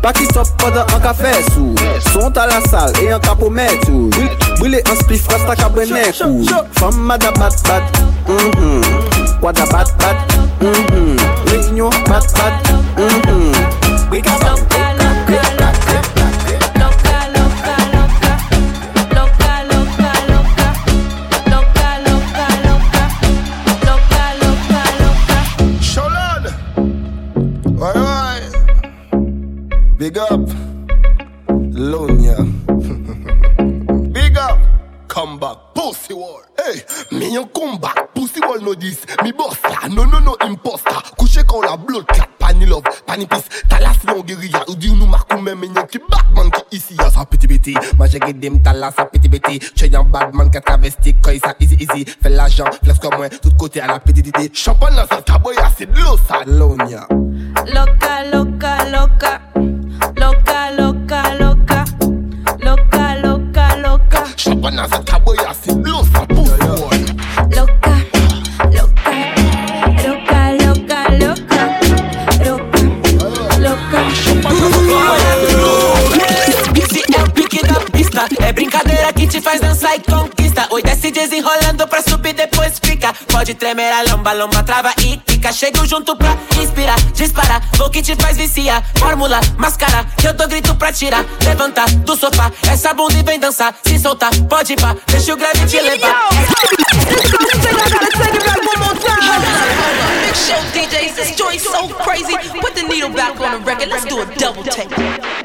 Paki 0.00 0.30
top 0.32 0.56
poda 0.62 0.86
an 0.88 1.04
ka 1.04 1.12
fè 1.20 1.34
sou 1.52 1.76
Sont 2.08 2.40
a 2.40 2.48
la 2.48 2.62
sal 2.70 2.96
e 3.04 3.10
an 3.12 3.20
ka 3.28 3.36
pou 3.36 3.52
mè 3.52 3.68
tou 3.84 4.08
Bwile 4.56 4.80
an 4.88 4.96
spif 5.04 5.28
rasta 5.28 5.58
ka 5.60 5.68
bwene 5.76 6.08
kou 6.16 6.64
Fama 6.80 7.20
da 7.20 7.36
bat 7.36 7.60
bat. 7.68 8.06
Mwen 8.30 9.11
mhm. 9.42 9.44
Wada 9.44 9.66
bat 9.66 9.88
bat 9.98 10.16
mhm. 10.60 11.16
Réunion 11.50 11.90
bat 12.06 12.24
bat 12.34 12.54
mhm. 12.96 14.10
We 14.10 14.20
got 14.20 14.40
some. 14.40 14.72
Big 30.02 30.18
up. 30.18 30.40
Lonia. 31.70 32.61
Pussy 35.92 36.14
wall. 36.14 36.40
Hey, 36.56 36.80
me 37.10 37.34
yon 37.34 37.46
come 37.54 37.78
back. 37.78 38.14
Pussy 38.14 38.40
wall 38.40 38.58
no 38.60 38.72
this. 38.72 39.04
Me 39.22 39.30
boss 39.30 39.58
la. 39.62 39.88
No, 39.88 40.06
no, 40.06 40.20
no 40.20 40.34
imposter. 40.40 41.02
Couché 41.18 41.42
quand 41.46 41.60
la 41.60 41.76
blood 41.76 42.06
clot. 42.06 42.24
Pani 42.38 42.64
love. 42.64 42.82
Pani 43.04 43.26
peace. 43.26 43.44
Talas 43.68 43.98
mon 44.06 44.22
guérilla. 44.22 44.64
Ou 44.68 44.74
di 44.74 44.88
nou 44.88 45.06
makou 45.06 45.36
men 45.36 45.58
men 45.60 45.74
yon 45.76 45.86
ki 45.86 46.00
Batman 46.08 46.48
ki 46.50 46.78
ici. 46.78 46.96
Ya 46.96 47.10
sa 47.10 47.26
petit 47.26 47.46
petit. 47.46 47.76
Ma 47.98 48.06
j'ai 48.06 48.20
dem 48.32 48.62
talas 48.62 48.94
sa 48.96 49.04
petit 49.04 49.28
petit. 49.28 49.58
Che 49.58 49.90
yon 49.92 50.04
badman 50.04 50.50
qui 50.50 50.56
a 50.56 50.60
travesti. 50.62 51.14
Quand 51.20 51.38
ça 51.44 51.54
easy 51.60 51.76
easy. 51.78 52.06
Fais 52.22 52.30
l'argent. 52.30 52.64
Flex 52.82 52.98
comme 52.98 53.18
moi. 53.18 53.28
Tout 53.28 53.52
côté 53.58 53.82
à 53.82 53.86
la 53.86 54.00
petite 54.00 54.28
idée. 54.28 54.50
Champagne 54.54 54.96
dans 54.96 55.06
sa 55.06 55.20
taboya. 55.20 55.70
C'est 55.76 55.92
de 55.92 55.98
l'eau 55.98 56.16
ça. 56.26 56.40
Lonia. 56.46 57.06
Loca, 57.66 58.24
loca, 58.32 58.88
loca. 58.88 59.40
Loca, 60.16 60.70
loca, 60.70 61.34
loca. 61.38 61.84
Loca, 62.62 63.14
loca, 63.22 63.76
loca. 63.76 64.24
Champagne 64.38 64.76
dans 64.76 64.88
sa 64.88 64.98
taboya. 65.00 65.52
Ça. 65.84 66.26
Pussy 66.28 66.52
wall. 66.62 66.90
Loca, 67.56 67.94
loca. 68.72 69.12
Loca, 70.02 70.40
loca, 70.62 70.98
loca. 71.18 71.60
Loca, 73.58 74.00
Esse 76.78 77.00
é 77.14 77.28
pique 77.30 77.66
da 77.66 77.80
pista. 77.90 78.28
É 78.40 78.52
brincadeira 78.52 79.12
que 79.12 79.26
te 79.26 79.40
faz 79.40 79.60
dançar 79.60 79.96
e 79.96 80.00
conquista. 80.00 80.66
Oi, 80.70 80.82
desce 80.82 81.10
desenrolando 81.10 81.88
pra 81.88 82.00
fica. 82.02 82.11
Pode 83.42 83.54
tremer 83.54 83.92
a 83.92 84.02
lomba, 84.04 84.32
lomba, 84.34 84.62
trava 84.62 84.94
e 85.00 85.20
fica. 85.26 85.52
Chego 85.52 85.84
junto 85.84 86.14
pra 86.14 86.38
inspirar, 86.62 86.94
disparar. 87.12 87.60
Vou 87.76 87.90
que 87.90 88.00
te 88.00 88.14
faz 88.14 88.36
viciar. 88.36 88.84
Fórmula, 88.94 89.40
máscara, 89.58 90.06
que 90.16 90.28
eu 90.28 90.32
dou 90.32 90.46
grito 90.46 90.72
pra 90.76 90.92
tirar. 90.92 91.24
Levanta 91.44 91.84
do 92.06 92.14
sofá, 92.14 92.52
essa 92.70 92.94
bunda 92.94 93.14
e 93.14 93.22
vem 93.24 93.40
dançar. 93.40 93.74
Se 93.84 93.98
soltar, 93.98 94.30
pode 94.48 94.74
ir 94.74 94.80
pá, 94.80 94.94
deixa 95.08 95.34
o 95.34 95.36
grave 95.36 95.66
te 95.66 95.80
levar. 95.80 96.28
Show 100.32 100.62
DJs, 100.72 101.14
this 101.16 101.62
so 101.64 101.88
crazy. 102.04 102.36
Put 102.60 102.76
the 102.76 102.84
needle 102.84 103.10
back 103.10 103.40
on 103.40 103.58
the 103.58 103.68
record. 103.68 103.88
Let's 103.88 104.04
do 104.04 104.22
a 104.22 104.26
double 104.38 104.62
take. 104.62 105.41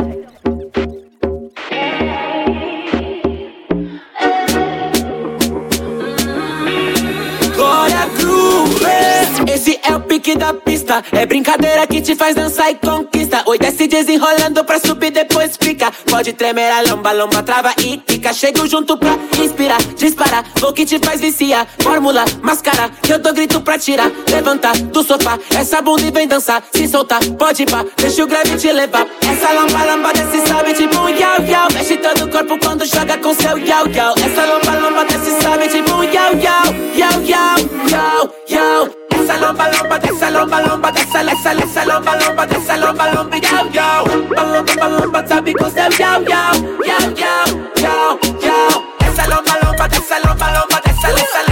Hey! 8.88 8.97
Esse 9.46 9.80
é 9.84 9.96
o 9.96 10.00
pique 10.00 10.36
da 10.36 10.54
pista. 10.54 11.04
É 11.12 11.26
brincadeira 11.26 11.86
que 11.86 12.02
te 12.02 12.16
faz 12.16 12.36
dançar 12.36 12.72
e 12.72 12.76
conquista. 12.76 13.44
Oi, 13.46 13.58
desce 13.58 13.88
desenrolando 13.88 14.64
pra 14.64 14.80
subir, 14.80 15.12
depois 15.12 15.58
fica. 15.60 15.92
Pode 16.10 16.34
tremer 16.34 16.72
a 16.72 16.82
lomba, 16.82 17.12
lomba, 17.12 17.44
trava 17.44 17.74
e 17.80 18.02
fica. 18.08 18.34
Chego 18.34 18.68
junto 18.68 18.98
pra 18.98 19.18
inspirar, 19.42 19.82
disparar. 19.96 20.44
Vou 20.60 20.74
que 20.74 20.86
te 20.86 20.98
faz 21.00 21.22
viciar. 21.22 21.68
Fórmula, 21.80 22.26
máscara, 22.42 22.90
que 23.02 23.14
eu 23.14 23.20
dou 23.20 23.34
grito 23.34 23.62
pra 23.62 23.78
tirar. 23.78 24.12
Levanta 24.32 24.72
do 24.72 25.04
sofá, 25.04 25.38
essa 25.56 25.82
bunda 25.82 26.04
e 26.04 26.12
vem 26.12 26.28
dançar. 26.28 26.64
Se 26.74 26.88
soltar, 26.88 27.20
pode 27.38 27.66
pá, 27.66 27.86
deixa 27.98 28.24
o 28.24 28.28
grave 28.28 28.58
te 28.58 28.72
levar. 28.72 29.06
Essa 29.22 29.52
lomba, 29.54 29.86
lomba, 29.86 30.14
desce, 30.14 30.48
sobe 30.48 30.74
tipo 30.74 30.98
um 31.00 31.10
yau, 31.10 31.42
yau. 31.48 31.68
Mexe 31.74 31.98
todo 31.98 32.26
o 32.26 32.30
corpo 32.30 32.58
quando 32.60 32.86
joga 32.86 33.18
com 33.18 33.34
seu 33.34 33.58
yau, 33.58 33.88
yau. 33.88 34.16
Essa 34.18 34.46
lomba, 34.46 34.80
lomba, 34.80 35.06
desce, 35.06 35.42
sobe 35.42 35.68
tipo 35.68 35.92
um 35.94 36.04
yau, 36.04 36.34
yau, 36.36 36.66
yau, 36.96 37.22
yau, 37.24 37.58
yau, 37.90 38.36
yau. 38.50 39.07
Essa 39.28 39.40
lomba, 39.46 40.00
dessa 40.00 40.30
lomba, 40.30 40.62
lomba, 40.62 40.90
dessa, 40.90 41.20
essa, 41.20 41.52
essa 41.52 41.84
lomba, 41.84 42.16
lomba, 42.16 42.46
dessa 42.48 42.78
lomba, 42.78 43.12
lomba, 43.14 43.36
yau, 43.36 43.70
yau. 43.74 44.06
Lomba, 44.08 44.88
lomba, 44.88 45.28
sabe 45.28 45.54
com 45.54 45.70
seu 45.70 45.92
yau, 46.00 46.24
yau, 46.24 46.56
yau, 46.88 47.12
yau, 47.18 47.60
yau, 47.78 48.20
yau. 48.42 48.84
Essa 49.06 49.28
lomba, 49.28 49.60
lomba, 49.62 49.86
dessa 49.90 50.18
lomba, 50.26 50.46
lomba, 50.48 50.82
dessa, 50.82 51.10
essa, 51.10 51.47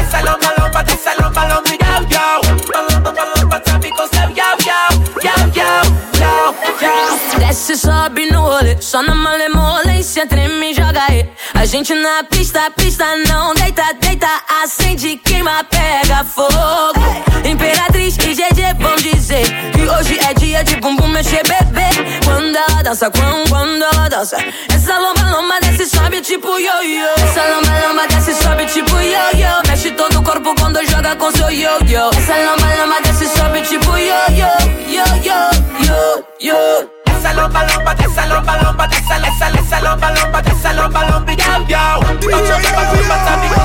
Desce, 7.56 7.78
sobe 7.78 8.30
no 8.32 8.42
rolê, 8.42 8.76
só 8.82 9.02
na 9.02 9.16
malemolência, 9.16 10.28
treme 10.28 10.72
e 10.72 10.74
joga 10.74 11.02
aí. 11.08 11.26
A 11.54 11.66
gente 11.66 11.94
na 11.94 12.22
pista, 12.26 12.70
pista 12.72 13.06
não 13.30 13.54
deita, 13.54 13.94
deita, 13.94 14.28
acende, 14.62 15.16
queima, 15.24 15.64
pega 15.64 16.26
fogo. 16.26 17.00
Imperatriz 17.46 18.18
e 18.18 18.34
GG 18.34 18.76
vão 18.78 18.98
dizer 18.98 19.46
que 19.72 19.84
hoje 19.84 20.20
é 20.20 20.34
dia 20.34 20.66
de 20.66 20.76
bumbum 20.82 21.08
mexer, 21.08 21.44
bebê. 21.48 21.88
Quando 22.26 22.58
ela 22.58 22.84
dança, 22.84 23.10
quando, 23.10 23.48
quando 23.48 23.84
ela 23.84 24.10
dança, 24.10 24.36
essa 24.76 25.00
lomba, 25.00 25.32
lomba 25.32 25.58
desce, 25.62 25.86
sobe 25.86 26.20
tipo 26.20 26.60
yo-yo. 26.60 27.08
Essa 27.24 27.42
lomba, 27.56 27.88
lomba 27.88 28.06
desce, 28.08 28.34
sobe 28.34 28.66
tipo 28.66 28.98
yo-yo. 28.98 29.62
Mexe 29.66 29.92
todo 29.92 30.20
o 30.20 30.24
corpo 30.24 30.54
quando 30.60 30.86
joga 30.90 31.16
com 31.16 31.32
seu 31.32 31.50
yo-yo. 31.50 32.10
Essa 32.18 32.36
lomba, 32.36 32.76
lomba 32.76 33.00
desce, 33.02 33.30
sobe 33.30 33.62
tipo 33.62 33.98
yo-yo, 33.98 34.52
yo-yo, 34.90 35.40
yo-yo. 35.80 37.05
Essa 37.26 37.42
lomba, 37.42 37.64
lomba, 37.64 37.96
dessa 37.96 38.24
lomba, 38.28 38.56
lomba, 38.62 38.88
dessa, 38.88 39.16
essa, 39.16 39.50
essa 39.50 39.80
lomba, 39.80 40.12
lomba, 40.12 40.42
dessa 40.44 40.72
lomba, 40.74 41.02
lomba, 41.10 41.32
yau, 41.32 41.66
yau. 41.68 42.00
Lomba, 42.00 42.38
lomba, 42.38 43.16
sabe 43.26 43.48
com 43.50 43.56
seu 43.56 43.65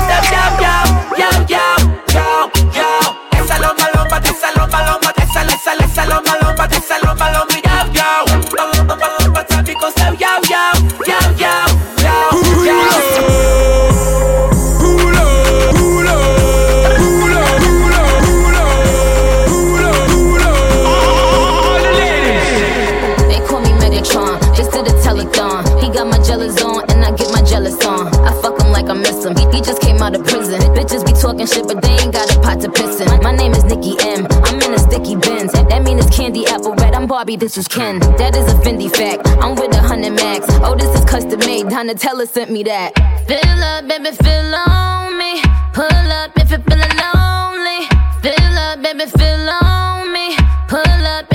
talking 31.41 31.61
shit, 31.61 31.67
but 31.67 31.81
they 31.81 32.03
ain't 32.03 32.13
got 32.13 32.35
a 32.35 32.39
pot 32.39 32.61
to 32.61 32.69
piss 32.71 32.99
in. 33.01 33.23
My 33.23 33.31
name 33.35 33.53
is 33.53 33.63
Nicki 33.63 33.95
M. 34.01 34.27
I'm 34.43 34.61
in 34.61 34.73
a 34.73 34.79
sticky 34.79 35.15
Benz. 35.15 35.51
That 35.53 35.83
mean 35.83 35.97
it's 35.97 36.15
candy 36.15 36.45
apple 36.47 36.73
red. 36.75 36.93
I'm 36.93 37.07
Barbie, 37.07 37.35
this 37.35 37.57
is 37.57 37.67
Ken. 37.67 37.99
That 38.17 38.35
is 38.35 38.51
a 38.51 38.55
Fendi 38.57 38.89
fact. 38.89 39.27
I'm 39.41 39.55
with 39.55 39.73
a 39.75 39.81
hundred 39.81 40.13
max. 40.13 40.45
Oh, 40.61 40.75
this 40.75 40.93
is 40.97 41.05
custom 41.05 41.39
made. 41.39 41.65
Donatella 41.67 42.27
sent 42.27 42.51
me 42.51 42.63
that. 42.63 42.95
Fill 43.27 43.63
up, 43.63 43.87
baby, 43.87 44.11
fill 44.15 44.55
on 44.55 45.17
me. 45.17 45.41
Pull 45.73 46.11
up 46.19 46.31
if 46.37 46.51
you're 46.51 46.59
feeling 46.59 46.95
lonely. 46.99 47.87
Fill 48.21 48.57
up, 48.57 48.81
baby, 48.81 49.05
fill 49.05 49.49
on 49.49 50.13
me. 50.13 50.35
Pull 50.67 51.07
up 51.07 51.30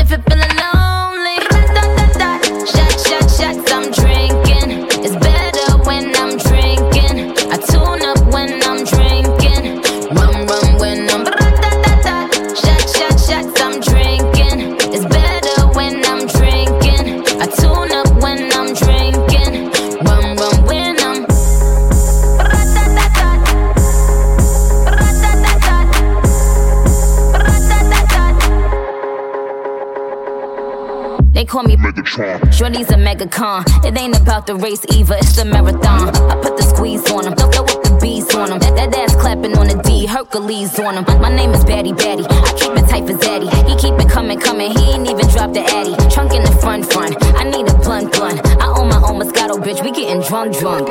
Shorty's 32.57 32.90
a 32.90 32.97
mega 32.97 33.27
con. 33.27 33.64
It 33.85 33.99
ain't 33.99 34.19
about 34.19 34.47
the 34.47 34.57
race 34.57 34.83
either, 34.88 35.16
it's 35.16 35.37
the 35.37 35.45
marathon. 35.45 36.09
I 36.09 36.40
put 36.40 36.57
the 36.57 36.62
squeeze 36.62 37.05
on 37.12 37.27
him, 37.27 37.35
throw 37.37 37.51
up 37.51 37.83
the 37.85 37.99
bees 38.01 38.35
on 38.35 38.51
him. 38.51 38.59
That, 38.61 38.75
that 38.77 38.97
ass 38.97 39.14
clapping 39.14 39.59
on 39.59 39.69
the 39.69 39.77
D, 39.83 40.07
Hercules 40.07 40.79
on 40.79 40.97
him. 40.97 41.05
My 41.21 41.29
name 41.29 41.51
is 41.51 41.66
Batty 41.66 41.92
Batty, 41.92 42.25
I 42.25 42.53
keep 42.57 42.73
it 42.73 42.88
tight 42.88 43.05
for 43.05 43.12
Zaddy. 43.12 43.53
He 43.69 43.77
keep 43.77 44.01
it 44.01 44.09
coming, 44.09 44.40
coming, 44.40 44.71
he 44.71 44.92
ain't 44.92 45.07
even 45.07 45.29
dropped 45.29 45.53
the 45.53 45.64
Addy. 45.69 45.92
Trunk 46.09 46.33
in 46.33 46.42
the 46.45 46.53
front, 46.62 46.90
front. 46.90 47.14
I 47.37 47.45
need 47.45 47.69
a 47.69 47.75
blunt, 47.85 48.14
blunt. 48.14 48.40
I 48.57 48.73
own 48.73 48.88
my 48.88 49.05
own 49.05 49.21
Moscato, 49.21 49.61
bitch, 49.61 49.85
we 49.85 49.90
getting 49.90 50.23
drunk, 50.23 50.57
drunk. 50.57 50.88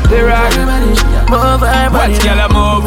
Body, 0.00 0.16
Dirty 0.16 0.22
rock. 0.24 1.30
move 1.30 1.60
her 1.60 1.90
body. 1.90 2.12
Watch 2.12 2.22
girl 2.22 2.40
a 2.40 2.48
move. 2.48 2.84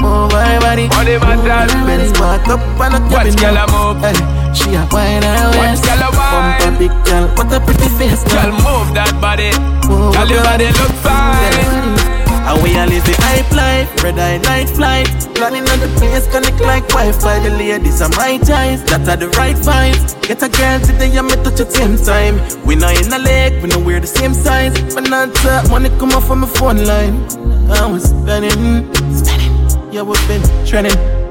Move 0.00 0.32
her 0.32 0.60
body. 0.60 0.88
Body 0.88 1.18
matters. 1.18 1.72
Benz 1.86 2.12
back 2.18 2.48
up 2.48 2.60
and 2.80 2.94
a 2.94 3.00
Watch 3.12 3.34
cabin. 3.34 3.36
girl 3.36 3.56
a 3.56 3.64
move. 3.72 4.02
Hey, 4.04 4.54
she 4.54 4.74
a 4.74 4.86
wine 4.92 5.22
Watch 5.22 5.56
waist. 5.58 5.84
girl 5.84 6.02
a 6.02 6.10
wine. 6.16 6.58
Bumper 6.60 6.78
big 6.78 6.94
girl, 7.04 7.28
what 7.36 7.52
a 7.52 7.60
pretty 7.60 7.88
face, 7.98 8.24
Girl 8.24 8.42
girl. 8.42 8.52
move 8.64 8.94
that 8.94 9.12
body. 9.20 9.50
Move 9.88 10.14
Girl 10.14 10.28
your 10.28 10.42
body 10.42 10.66
look 10.66 10.92
fine. 11.02 12.03
And 12.46 12.62
we 12.62 12.76
a 12.76 12.84
live 12.84 13.04
the 13.04 13.16
hype 13.24 13.50
life, 13.52 13.88
red 14.04 14.18
eye 14.18 14.36
night 14.36 14.68
flight. 14.68 15.08
Planning 15.34 15.66
on 15.68 15.80
the 15.80 15.88
place, 15.96 16.26
connect 16.30 16.60
like 16.60 16.86
Wi-Fi. 16.88 17.38
The 17.40 17.50
ladies 17.56 18.02
are 18.02 18.10
my 18.10 18.36
ties, 18.36 18.84
that 18.84 19.08
are 19.08 19.16
the 19.16 19.28
right 19.40 19.56
vibes. 19.56 20.20
Get 20.20 20.42
a 20.42 20.50
girl 20.50 20.78
today, 20.80 21.16
and 21.16 21.26
me 21.26 21.36
touch 21.42 21.60
at 21.60 21.72
same 21.72 21.96
time. 21.96 22.36
We 22.66 22.76
not 22.76 23.00
in 23.00 23.10
a 23.12 23.18
lake, 23.18 23.62
we 23.62 23.68
know 23.70 23.78
we're 23.78 24.00
the 24.00 24.06
same 24.06 24.34
size. 24.34 24.74
But 24.94 25.08
not 25.08 25.34
talk, 25.36 25.70
money 25.70 25.88
come 25.98 26.12
off 26.12 26.26
from 26.26 26.40
my 26.40 26.46
phone 26.48 26.84
line. 26.84 27.16
I 27.72 27.86
was 27.86 28.04
spending, 28.04 28.92
spending. 29.14 29.92
Yeah, 29.92 30.02
we've 30.02 30.28
been 30.28 30.42
trending. 30.66 31.23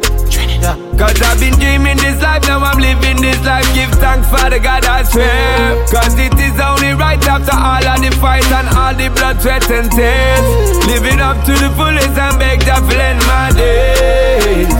Cause 0.63 1.19
I've 1.21 1.39
been 1.39 1.59
dreaming 1.59 1.97
this 1.97 2.21
life, 2.21 2.43
now 2.47 2.59
I'm 2.59 2.79
living 2.79 3.19
this 3.21 3.39
life. 3.43 3.67
Give 3.75 3.91
thanks 3.99 4.29
for 4.29 4.49
the 4.49 4.59
God 4.59 4.85
I 4.85 5.03
swear. 5.03 5.75
Cause 5.91 6.15
it 6.17 6.33
is 6.39 6.55
only 6.59 6.93
right 6.95 7.19
after 7.27 7.51
all 7.51 7.83
of 7.83 7.99
the 7.99 8.11
fight 8.19 8.47
and 8.51 8.67
all 8.71 8.95
the 8.95 9.11
blood, 9.11 9.41
sweat, 9.41 9.69
and 9.69 9.91
tears. 9.91 10.87
Living 10.87 11.19
up 11.19 11.37
to 11.45 11.53
the 11.53 11.69
fullest 11.75 12.15
and 12.15 12.39
beg 12.39 12.61
to 12.61 12.75
end 12.95 13.19
my 13.27 13.51
days. 13.51 14.71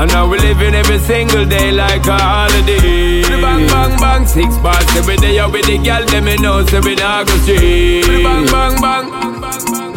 And 0.00 0.10
now 0.10 0.28
we're 0.28 0.38
living 0.38 0.74
every 0.74 0.98
single 0.98 1.44
day 1.44 1.70
like 1.70 2.06
a 2.06 2.18
holiday. 2.18 3.22
Bang, 3.22 3.68
bang, 3.68 3.96
bang, 4.00 4.26
six 4.26 4.56
bars 4.58 4.88
every 4.96 5.16
day. 5.16 5.38
Out 5.38 5.52
with 5.52 5.66
the 5.66 5.78
girl, 5.78 6.04
them 6.06 6.24
me 6.24 6.36
know, 6.36 6.64
so 6.66 6.80
we 6.80 6.94
not 6.94 7.26
go 7.26 7.36
straight. 7.44 8.24
Bang, 8.24 8.46
bang, 8.46 8.80
bang. 8.80 9.31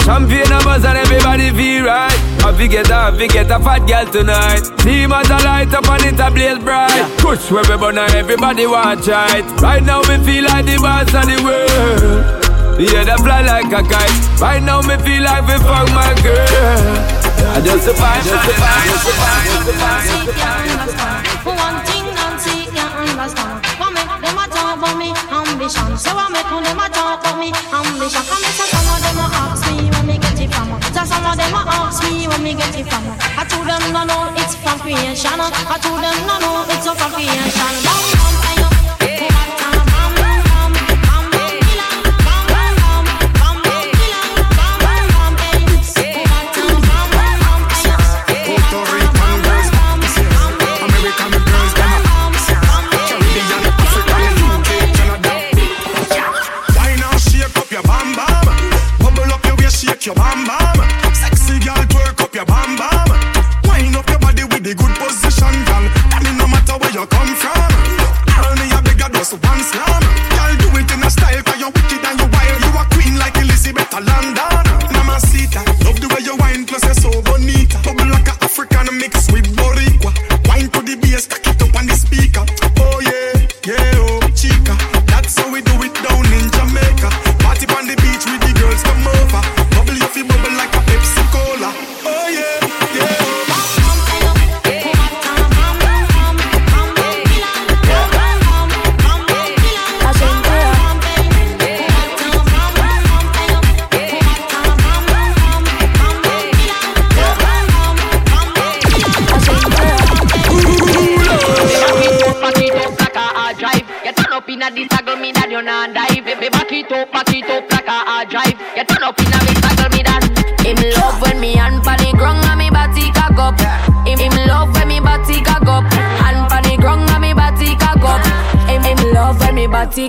Champagne 0.06 0.54
a 0.54 0.62
buzz 0.62 0.86
and 0.86 1.00
everybody 1.00 1.50
feel 1.50 1.86
right. 1.86 2.14
I 2.46 2.54
forget 2.54 2.92
I 2.92 3.10
forget 3.18 3.50
a 3.50 3.58
fat 3.58 3.90
girl 3.90 4.06
tonight. 4.06 4.62
Team 4.86 5.12
as 5.12 5.30
a 5.34 5.42
light 5.42 5.74
up 5.74 5.90
and 5.90 6.06
it 6.06 6.20
a 6.22 6.30
blaze 6.30 6.62
bright. 6.62 7.10
Push 7.18 7.50
where 7.50 7.66
we 7.66 7.76
burn 7.76 7.98
and 7.98 8.14
everybody 8.14 8.68
watch 8.68 9.08
right. 9.08 9.42
Right 9.66 9.82
now 9.82 10.06
we 10.06 10.22
feel 10.22 10.46
like 10.46 10.70
the 10.70 10.78
boss 10.78 11.10
of 11.10 11.26
the 11.26 11.42
world. 11.42 12.22
Yeah, 12.78 13.02
they 13.02 13.18
fly 13.18 13.42
like 13.50 13.74
a 13.74 13.82
kite. 13.82 14.14
Right 14.38 14.62
now 14.62 14.86
me 14.86 14.94
feel 15.02 15.26
like 15.26 15.42
we 15.50 15.58
fuck 15.66 15.90
my 15.90 16.14
girl. 16.22 17.26
I 17.50 17.66
just 17.66 17.90
survive, 17.90 18.22
just 18.22 18.46
survive, 18.46 18.86
just 18.86 19.10
survive, 19.10 19.46
just 19.50 19.74
survive. 19.74 21.26
One 21.50 21.82
thing 21.90 22.06
Nancy 22.14 22.70
can't 22.78 23.10
understand. 23.10 23.58
What 23.82 23.90
make 23.90 24.06
them 24.22 24.38
a 24.38 24.46
talk 24.54 24.78
about 24.78 25.02
me 25.02 25.18
ambition? 25.34 25.98
So 25.98 26.14
what 26.14 26.30
make 26.30 26.46
them 26.46 26.78
a 26.78 26.88
talk 26.94 27.26
about 27.26 27.42
me 27.42 27.50
ambition? 27.74 28.22
Come 28.22 28.46
here, 28.46 28.85
me 32.46 32.54
get 32.54 32.78
it 32.78 32.86
from. 32.86 33.04
I 33.42 33.44
told 33.50 33.66
them 33.66 33.82
no 33.92 34.06
no, 34.06 34.32
it's 34.38 34.54
from 34.56 34.78
creation. 34.80 35.32
I 35.34 35.78
told 35.82 35.98
them 35.98 36.18
no 36.30 36.38
no, 36.38 36.66
it's 36.70 36.86
from 36.86 37.12
creation. 37.12 37.74
Bam. 37.82 38.14
Bam 38.14 38.35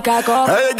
body 0.07 0.23
cock. 0.23 0.49
Hey, 0.49 0.76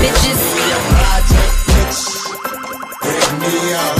bitches. 0.00 0.42
Bring 3.02 3.38
me 3.40 3.74
up. 3.74 3.99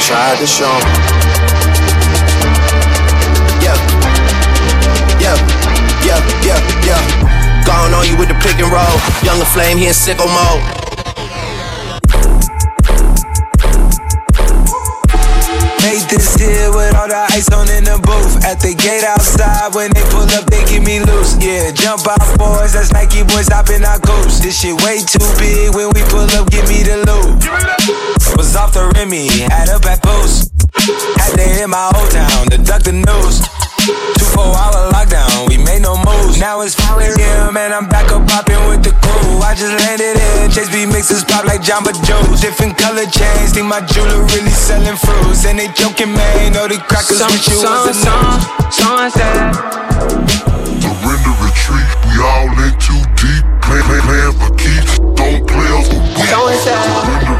tried 0.00 0.38
to 0.38 0.46
show 0.46 0.70
him. 0.70 0.86
Yeah, 3.60 3.76
yeah, 5.18 5.36
yeah, 6.06 6.20
yeah, 6.46 6.60
yeah. 6.86 7.64
Gone 7.66 7.92
on 7.92 8.06
you 8.06 8.16
with 8.16 8.28
the 8.28 8.38
pick 8.40 8.58
and 8.62 8.70
roll. 8.70 8.96
Young 9.26 9.38
LaFlame, 9.42 9.78
here 9.78 9.88
in 9.88 9.94
sicko 9.94 10.26
mode. 10.30 10.62
Made 15.82 16.06
this 16.08 16.36
here 16.36 16.70
with 16.70 16.94
all 16.94 17.08
the 17.08 17.26
ice 17.34 17.50
on 17.52 17.68
in 17.68 17.84
the 17.84 17.98
booth. 17.98 18.44
At 18.44 18.60
the 18.60 18.74
gate 18.74 19.04
outside, 19.04 19.74
when 19.74 19.90
they 19.92 20.02
pull 20.08 20.28
up, 20.38 20.46
they 20.46 20.64
get 20.64 20.82
me 20.82 21.00
loose. 21.00 21.36
Yeah, 21.42 21.72
jump 21.72 22.06
out 22.06 22.22
boys, 22.38 22.72
that's 22.72 22.92
Nike 22.92 23.24
boys 23.24 23.48
hopping 23.48 23.84
our 23.84 23.98
coast. 23.98 24.42
This 24.42 24.60
shit 24.60 24.76
way 24.84 25.00
too 25.02 25.26
big. 25.38 25.74
When 25.74 25.90
we 25.90 26.02
pull 26.08 26.28
up, 26.38 26.50
give 26.50 26.68
me 26.68 26.82
the 26.82 27.02
loot. 27.04 27.42
Give 27.42 27.52
me 27.52 27.60
the 27.60 27.76
loot. 27.88 28.17
Was 28.38 28.54
off 28.54 28.72
the 28.72 28.86
Remy, 28.94 29.26
had 29.50 29.66
a 29.68 29.78
bad 29.82 29.98
boost. 30.00 30.54
Had 31.18 31.34
to 31.36 31.42
hit 31.42 31.66
my 31.68 31.90
old 31.98 32.06
town 32.14 32.46
to 32.54 32.58
duck 32.62 32.82
the 32.86 32.94
news. 32.94 33.42
Two 34.14 34.28
four 34.30 34.46
hour 34.54 34.94
lockdown, 34.94 35.48
we 35.50 35.58
made 35.58 35.82
no 35.82 35.98
moves. 35.98 36.38
Now 36.38 36.60
it's 36.62 36.78
4 36.78 37.02
a.m. 37.02 37.56
and 37.58 37.74
I'm 37.74 37.88
back 37.90 38.12
up 38.14 38.22
popping 38.30 38.62
with 38.70 38.86
the 38.86 38.94
crew. 39.02 39.42
I 39.42 39.58
just 39.58 39.74
landed 39.82 40.14
in, 40.38 40.50
Chase 40.54 40.70
B 40.70 40.86
mixes 40.86 41.24
pop 41.26 41.44
like 41.50 41.62
Jamba 41.66 41.90
Juice. 42.06 42.40
Different 42.40 42.78
color 42.78 43.06
chains, 43.10 43.52
think 43.58 43.66
my 43.66 43.80
jeweler 43.82 44.22
really 44.30 44.54
selling 44.54 44.94
fruits. 44.96 45.44
And 45.44 45.58
they 45.58 45.68
joking, 45.74 46.14
man, 46.14 46.52
know 46.54 46.68
the 46.68 46.78
crackers 46.86 47.18
Some- 47.18 47.32
with 47.34 47.42
you 47.50 47.58
some- 47.58 47.74
was 47.74 47.90
a 47.90 47.94
some- 47.98 48.38
someone 48.70 49.10
said. 49.10 49.50
Surrender 50.78 51.34
retreat, 51.42 51.90
we 52.06 52.14
all 52.22 52.46
in 52.62 52.72
too 52.78 53.02
deep. 53.18 53.42
Play, 53.66 53.82
play, 53.82 54.00
playing 54.06 54.32
for 54.38 54.50
keeps, 54.54 54.94
don't 55.18 55.42
play 55.42 55.68
us 55.74 55.88
for 55.90 56.00
weeks. 56.06 56.30
Someone 56.30 56.58
said. 56.62 56.78
Surrender 56.86 57.37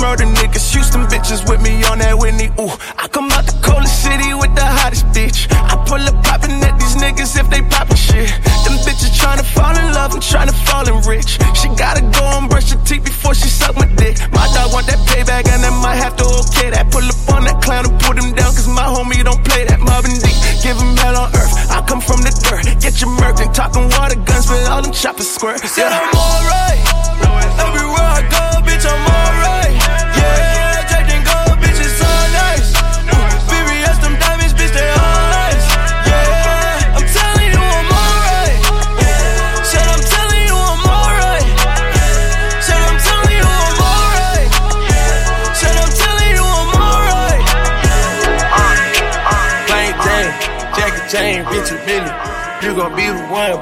Bobby 0.00 0.24
Smurder 0.24 0.34
niggas, 0.34 0.72
Houston 0.72 1.04
bitches 1.06 1.48
with 1.48 1.60
me 1.60 1.84
on 1.84 1.98
that 1.98 2.16
Whitney. 2.16 2.48
Ooh, 2.58 2.72
I 2.96 3.08
come 3.08 3.30
out 3.32 3.44
the 3.44 3.56
coldest 3.60 4.02
city 4.02 4.32
with 4.34 4.54
the 4.54 4.64
hottest 4.64 5.06
bitch. 5.12 5.46
I 5.52 5.76
pull 5.84 6.00
up 6.00 6.16
popping 6.24 6.56
at 6.64 6.78
these 6.80 6.96
niggas 6.96 7.36
if 7.38 7.48
they 7.50 7.62
poppin' 7.62 7.96
shit. 7.96 8.28
Them 8.64 8.80
bitches 8.84 9.12
tryna 9.12 9.44
fall 9.44 9.76
in 9.76 9.92
love 9.92 10.12
and 10.14 10.22
tryna 10.22 10.56
fall 10.68 10.88
in 10.88 10.96
rich. 11.04 11.36
She 11.54 11.68
gotta 11.76 12.00
go 12.00 12.24
and 12.40 12.48
brush 12.48 12.72
her 12.72 12.80
teeth 12.84 13.04
before 13.04 13.34
she 13.34 13.48
suck 13.48 13.76
my 13.76 13.86
dick. 13.96 14.16
My 14.32 14.48
dog 14.56 14.72
want 14.72 14.86
that 14.88 15.00
payback 15.04 15.48
and 15.52 15.64
I 15.64 15.72
might 15.84 16.00
have 16.00 16.16
to 16.16 16.24
okay 16.24 16.70
that. 16.70 16.90
Pull 16.90 17.04
up 17.04 17.36
on 17.36 17.44
that 17.44 17.60
clown 17.60 17.84
and 17.84 17.96
put 18.00 18.16
him 18.16 18.32
down, 18.32 18.52
cause 18.56 18.68
my 18.68 18.88
homie 18.88 19.22
don't 19.22 19.44
play 19.44 19.64
that 19.68 19.80
Marvin 19.80 20.16
D. 20.16 20.32
Give 20.64 20.76
him 20.76 20.96
hell 20.96 21.16
on 21.16 21.28
earth. 21.36 21.52
I 21.70 21.84
come 21.84 22.00
from 22.00 22.24
the 22.24 22.32
dirt. 22.48 22.64
Get 22.80 23.00
your 23.00 23.12
murked 23.20 23.44
and 23.44 23.52
talking 23.52 23.84
water 23.96 24.16
guns, 24.16 24.48
with 24.48 24.64
all 24.68 24.82
them 24.82 24.92
choppers 24.92 25.28
squirt. 25.28 25.60
Said 25.60 25.92
I'm 25.92 26.08
alright. 26.14 26.59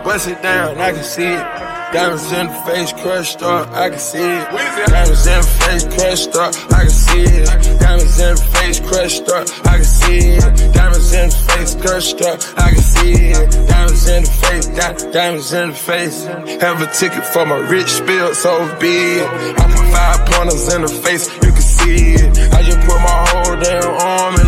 Bust 0.04 0.28
it 0.28 0.40
down, 0.42 0.78
I 0.78 0.92
can 0.92 1.04
see 1.04 1.26
it. 1.26 1.68
Diamonds 1.92 2.30
in 2.32 2.46
the 2.46 2.52
face, 2.66 2.92
crushed 2.92 3.42
up, 3.42 3.70
I 3.70 3.88
can 3.88 3.98
see 3.98 4.18
it. 4.18 4.44
Diamonds 4.88 5.26
in 5.26 5.40
the 5.40 5.46
face, 5.64 5.84
crushed 5.84 6.36
up, 6.36 6.54
I 6.72 6.80
can 6.84 6.90
see 6.90 7.24
it. 7.24 7.80
Diamonds 7.80 8.18
in 8.20 8.34
the 8.34 8.42
face, 8.52 8.80
crushed 8.80 9.28
up, 9.28 9.48
I 9.66 9.76
can 9.76 9.84
see 9.84 10.18
it. 10.36 10.74
Diamonds 10.74 11.12
in 11.14 11.28
the 11.30 11.36
face, 11.48 11.74
crushed 11.76 12.20
up, 12.20 12.40
I 12.58 12.70
can 12.72 12.82
see 12.82 13.12
it. 13.32 13.68
Diamonds 13.68 14.08
in 14.08 14.22
the 14.24 14.30
face, 14.30 14.66
di- 14.66 15.12
diamonds 15.12 15.52
in 15.52 15.68
the 15.70 15.74
face. 15.74 16.24
Have 16.60 16.82
a 16.82 16.86
ticket 16.92 17.24
for 17.24 17.46
my 17.46 17.56
rich 17.56 17.88
spill, 17.88 18.34
so 18.34 18.52
be 18.78 19.20
it. 19.22 19.58
I 19.58 19.64
put 19.72 19.86
five 19.96 20.26
pointers 20.26 20.74
in 20.74 20.82
the 20.82 20.88
face, 20.88 21.32
you 21.42 21.52
can 21.52 21.62
see 21.62 22.14
it. 22.20 22.52
I 22.52 22.62
just 22.62 22.80
put 22.80 23.00
my 23.00 23.18
whole 23.32 23.56
damn 23.56 23.84
arm 23.84 24.34
in. 24.40 24.47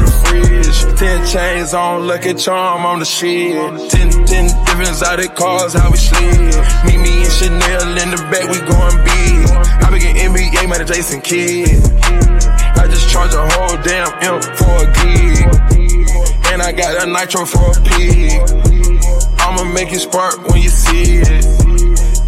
Ten 1.01 1.27
chains 1.27 1.73
on, 1.73 2.07
lucky 2.07 2.35
charm 2.35 2.85
on 2.85 2.99
the 2.99 3.07
shit. 3.07 3.57
Ten, 3.89 4.11
ten 4.27 4.45
different 4.67 4.91
exotic 4.91 5.35
cars, 5.35 5.73
how 5.73 5.91
we 5.91 5.97
slid. 5.97 6.21
Meet 6.85 7.01
me 7.01 7.25
and 7.25 7.33
Chanel 7.33 7.97
in 7.97 8.11
the 8.13 8.21
back, 8.29 8.45
we 8.53 8.61
going 8.69 9.01
big. 9.09 9.49
I 9.81 9.89
be 9.91 9.99
getting 9.99 10.29
NBA, 10.29 10.69
man, 10.69 10.87
Jason 10.87 11.23
Kidd. 11.23 11.81
I 12.77 12.85
just 12.87 13.09
charge 13.09 13.33
a 13.33 13.41
whole 13.41 13.81
damn 13.81 14.13
M 14.21 14.43
for 14.61 14.77
a 14.77 14.93
gig. 15.01 15.49
And 16.53 16.61
I 16.61 16.71
got 16.71 17.03
a 17.03 17.07
nitro 17.11 17.47
for 17.47 17.73
a 17.73 17.81
pig. 17.81 18.37
I'ma 19.41 19.65
make 19.73 19.93
it 19.93 20.01
spark 20.01 20.47
when 20.49 20.61
you 20.61 20.69
see 20.69 21.25
it. 21.25 21.45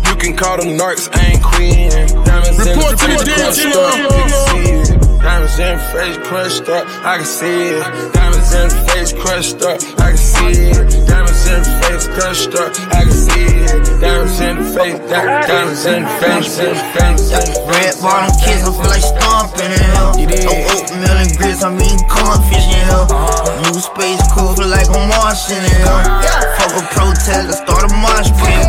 You 0.09 0.17
can 0.17 0.35
call 0.35 0.57
them 0.57 0.79
narcs, 0.79 1.13
I 1.13 1.37
ain't 1.37 1.43
queen. 1.43 1.91
Diamonds 2.25 2.59
in 2.59 2.73
Report 2.73 2.97
the 2.97 3.05
to 3.05 3.13
the 3.13 4.89
face, 4.89 5.02
crushed 5.23 6.65
DJ. 6.65 6.73
up, 6.73 6.87
you 6.87 7.17
can 7.17 7.25
see 7.25 7.69
it. 7.69 8.13
Diamonds 8.13 8.55
in 8.55 8.69
the 8.69 8.81
face, 8.91 9.13
crushed 9.13 9.63
up, 9.63 9.79
I 10.01 10.11
can 10.11 10.17
see 10.17 10.19
it. 10.19 10.19
Diamonds 10.19 10.19
in 10.19 10.19
the 10.19 10.19
face, 10.19 10.19
crushed 10.19 10.19
up, 10.19 10.19
I 10.19 10.19
can 10.19 10.27
see 10.27 10.51
it. 10.51 11.09
Diamonds 11.09 11.47
in 11.47 11.63
the 11.63 11.73
face, 11.83 12.07
crushed 12.09 12.55
up, 12.55 12.71
I 12.91 13.05
can 13.05 13.13
see 13.13 13.47
it. 13.63 14.01
Diamonds 14.01 14.41
in 14.41 14.57
the 14.59 14.67
face, 14.75 14.99
diamonds 15.11 15.87
in 15.87 16.03
the 16.03 16.09
face, 16.19 16.59
in 16.59 16.75
the 16.75 16.85
face. 16.99 17.59
Red 17.71 17.95
bottom 18.03 18.35
kids, 18.43 18.67
I 18.67 18.73
feel 18.75 18.91
like 18.91 19.07
stomping 19.07 19.71
in 19.71 19.87
hell. 19.95 20.13
No 20.19 20.55
oatmeal 20.75 21.17
and 21.23 21.33
grits, 21.39 21.63
I'm 21.63 21.79
eating 21.79 22.03
cornfish 22.11 22.67
in 22.67 22.83
hell. 22.91 23.07
Uh-huh. 23.07 23.63
New 23.63 23.79
space 23.79 24.23
cool, 24.35 24.55
feel 24.59 24.69
like 24.69 24.91
I'm 24.91 25.09
Martian 25.09 25.63
in 25.63 25.77
hell. 25.87 26.52
Fuck 26.63 26.79
a 26.79 26.87
protest, 26.95 27.51
I 27.51 27.55
start 27.59 27.91
a 27.91 27.95
mosh 27.99 28.31
pit. 28.39 28.63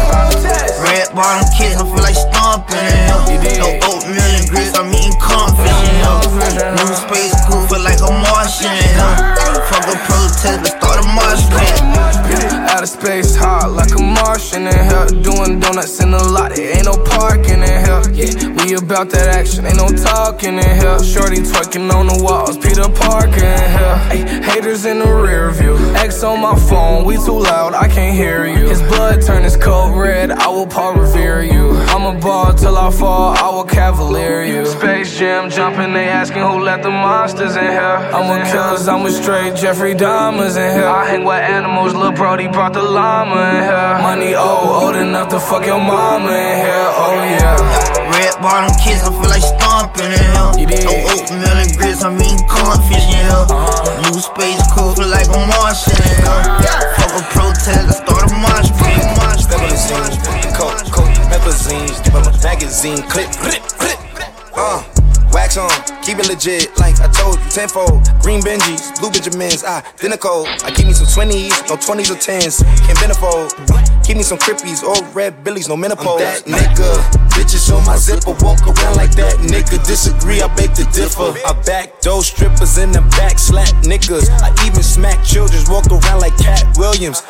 Red 0.81 1.13
bottom 1.13 1.45
kids, 1.53 1.77
I 1.77 1.85
feel 1.85 2.01
like 2.01 2.17
stomping 2.17 2.81
in. 2.81 3.05
No 3.61 3.69
oatmeal 3.85 4.33
and 4.33 4.49
grits, 4.49 4.73
I'm 4.73 4.89
eating 4.89 5.13
in. 5.13 6.73
New 6.73 6.89
space 6.97 7.37
cool, 7.45 7.61
feel 7.69 7.85
like 7.85 8.01
I'm 8.01 8.17
Martian. 8.17 8.73
Fuck 9.69 9.85
a 9.85 9.95
protest, 10.09 10.65
I 10.65 10.73
start 10.73 11.05
a 11.05 11.07
mosh 11.13 11.45
pit. 11.53 12.12
Outer 12.83 12.91
space 12.99 13.35
hot 13.35 13.71
like 13.71 13.91
a 13.97 14.01
Martian 14.01 14.67
in 14.67 14.73
here. 14.73 15.23
Doing 15.23 15.59
donuts 15.61 16.01
in 16.01 16.11
the 16.11 16.17
lot, 16.17 16.53
there 16.53 16.75
ain't 16.75 16.85
no 16.85 16.97
parking 17.15 17.63
in 17.63 17.79
here. 17.85 18.03
Yeah, 18.11 18.49
we 18.59 18.75
about 18.75 19.09
that 19.11 19.29
action, 19.29 19.65
ain't 19.65 19.77
no 19.77 19.87
talking 19.87 20.57
in 20.57 20.75
here. 20.81 20.99
Shorty 20.99 21.37
twerking 21.37 21.89
on 21.93 22.07
the 22.07 22.21
walls, 22.21 22.57
Peter 22.57 22.89
Parker 22.89 23.39
in 23.39 23.71
here. 23.71 23.97
Ay, 24.11 24.41
haters 24.43 24.85
in 24.85 24.99
the 24.99 25.07
rear 25.07 25.51
view. 25.51 25.77
X 25.95 26.23
on 26.23 26.41
my 26.41 26.59
phone, 26.67 27.05
we 27.05 27.15
too 27.15 27.39
loud, 27.39 27.73
I 27.73 27.87
can't 27.87 28.17
hear 28.17 28.45
you. 28.47 28.67
His 28.67 28.81
blood 28.81 29.21
turn 29.21 29.43
his 29.43 29.55
coat 29.55 29.95
red, 29.95 30.31
I 30.31 30.49
will 30.49 30.67
Paul 30.67 30.95
revere 30.95 31.41
you. 31.41 31.71
I'm 31.93 32.17
a 32.17 32.19
ball 32.19 32.53
till 32.53 32.77
I 32.77 32.91
fall, 32.91 33.33
I 33.37 33.49
will 33.49 33.63
cavalier 33.63 34.43
you. 34.43 34.65
Space 34.65 35.17
Jam 35.17 35.49
jumping, 35.49 35.93
they 35.93 36.09
asking 36.09 36.41
who 36.41 36.59
let 36.59 36.83
the 36.83 36.89
monsters 36.89 37.55
in 37.55 37.63
here. 37.63 37.99
I'm 38.11 38.27
a 38.29 38.43
killers, 38.51 38.89
I'm 38.89 39.03
with 39.03 39.15
straight 39.15 39.55
Jeffrey 39.55 39.93
Dahmers 39.93 40.57
in 40.57 40.77
here. 40.77 40.87
I 40.87 41.07
hang 41.07 41.23
with 41.23 41.41
animals, 41.41 41.93
Lil 41.93 42.11
Brody 42.11 42.49
brought 42.49 42.72
the 42.73 42.81
llama 42.81 43.37
in 43.53 43.63
here. 43.69 44.01
Money 44.01 44.33
old, 44.33 44.83
old 44.83 44.95
enough 44.95 45.29
to 45.29 45.39
fuck 45.39 45.65
your 45.65 45.77
mama 45.77 46.33
in 46.33 46.57
here, 46.57 46.89
oh 46.97 47.13
yeah. 47.21 47.55
Red 48.09 48.33
bottom 48.41 48.73
kids, 48.81 49.05
I 49.05 49.13
feel 49.13 49.29
like 49.29 49.45
stomping 49.45 50.09
in 50.09 50.25
hell. 50.33 50.57
No 50.57 50.93
oatmeal 51.13 51.57
and 51.61 51.71
grits, 51.77 52.01
I'm 52.03 52.17
eating 52.17 52.41
cornfish 52.49 53.05
in 53.13 53.29
hell. 53.29 53.45
New 54.09 54.17
space 54.17 54.65
cool, 54.73 54.97
feel 54.97 55.07
like 55.07 55.29
I'm 55.29 55.45
Martian 55.53 55.93
in 56.01 56.17
hell. 56.25 56.41
Fuck 56.97 57.13
a 57.13 57.21
protest, 57.29 57.69
I 57.69 57.93
start 57.93 58.25
a 58.25 58.33
mosh 58.41 58.73
pit. 58.81 59.05
Mosh 59.21 59.45
pit. 59.45 59.61
Melamazine, 59.61 60.17
coke, 60.57 60.81
coke, 60.89 61.13
methazine, 61.29 61.93
from 62.09 62.25
a 62.25 62.33
magazine, 62.41 63.01
clip, 63.05 63.29
clip, 63.37 63.61
clip. 63.77 63.99
Uh, 64.57 64.81
wax 65.33 65.57
on, 65.57 65.69
keep 66.03 66.19
it 66.19 66.29
legit, 66.29 66.69
like 66.77 66.99
I 67.01 67.09
told 67.09 67.41
you, 67.41 67.49
tenfold. 67.49 68.05
Green 68.21 68.39
Benjis, 68.39 68.97
blue 68.99 69.09
Benjamins, 69.09 69.63
identical. 69.65 70.45
I 70.63 70.71
give 70.71 70.85
me 70.85 70.93
some 70.93 71.07
20s, 71.07 71.67
no 71.67 71.75
20s 71.75 72.11
or 72.11 72.19
10s, 72.21 72.63
can't 72.85 72.99
benefold. 73.01 73.51
Give 74.05 74.15
me 74.17 74.23
some 74.23 74.37
crippies 74.37 74.83
or 74.83 74.95
red 75.13 75.43
billies, 75.43 75.67
no 75.67 75.75
menopause. 75.75 76.21
I'm 76.21 76.27
that 76.27 76.43
nigga. 76.45 77.23
Bitches 77.33 77.73
on 77.75 77.83
my 77.85 77.97
zipper, 77.97 78.31
walk 78.45 78.61
around 78.61 78.95
like 78.95 79.15
that 79.15 79.39
nigga. 79.39 79.83
Disagree, 79.87 80.41
I 80.41 80.53
beg 80.55 80.73
to 80.75 80.85
differ. 80.93 81.33
I 81.45 81.53
back 81.65 81.99
those 82.01 82.27
strippers 82.27 82.77
in 82.77 82.91
the 82.91 83.01
back, 83.17 83.39
slap 83.39 83.73
niggas. 83.83 84.29
I 84.41 84.53
even 84.67 84.83
smack 84.83 85.23
children, 85.25 85.63
walk 85.67 85.87
around 85.87 86.19
like 86.21 86.37
Katt 86.37 86.77
Williams. 86.77 87.23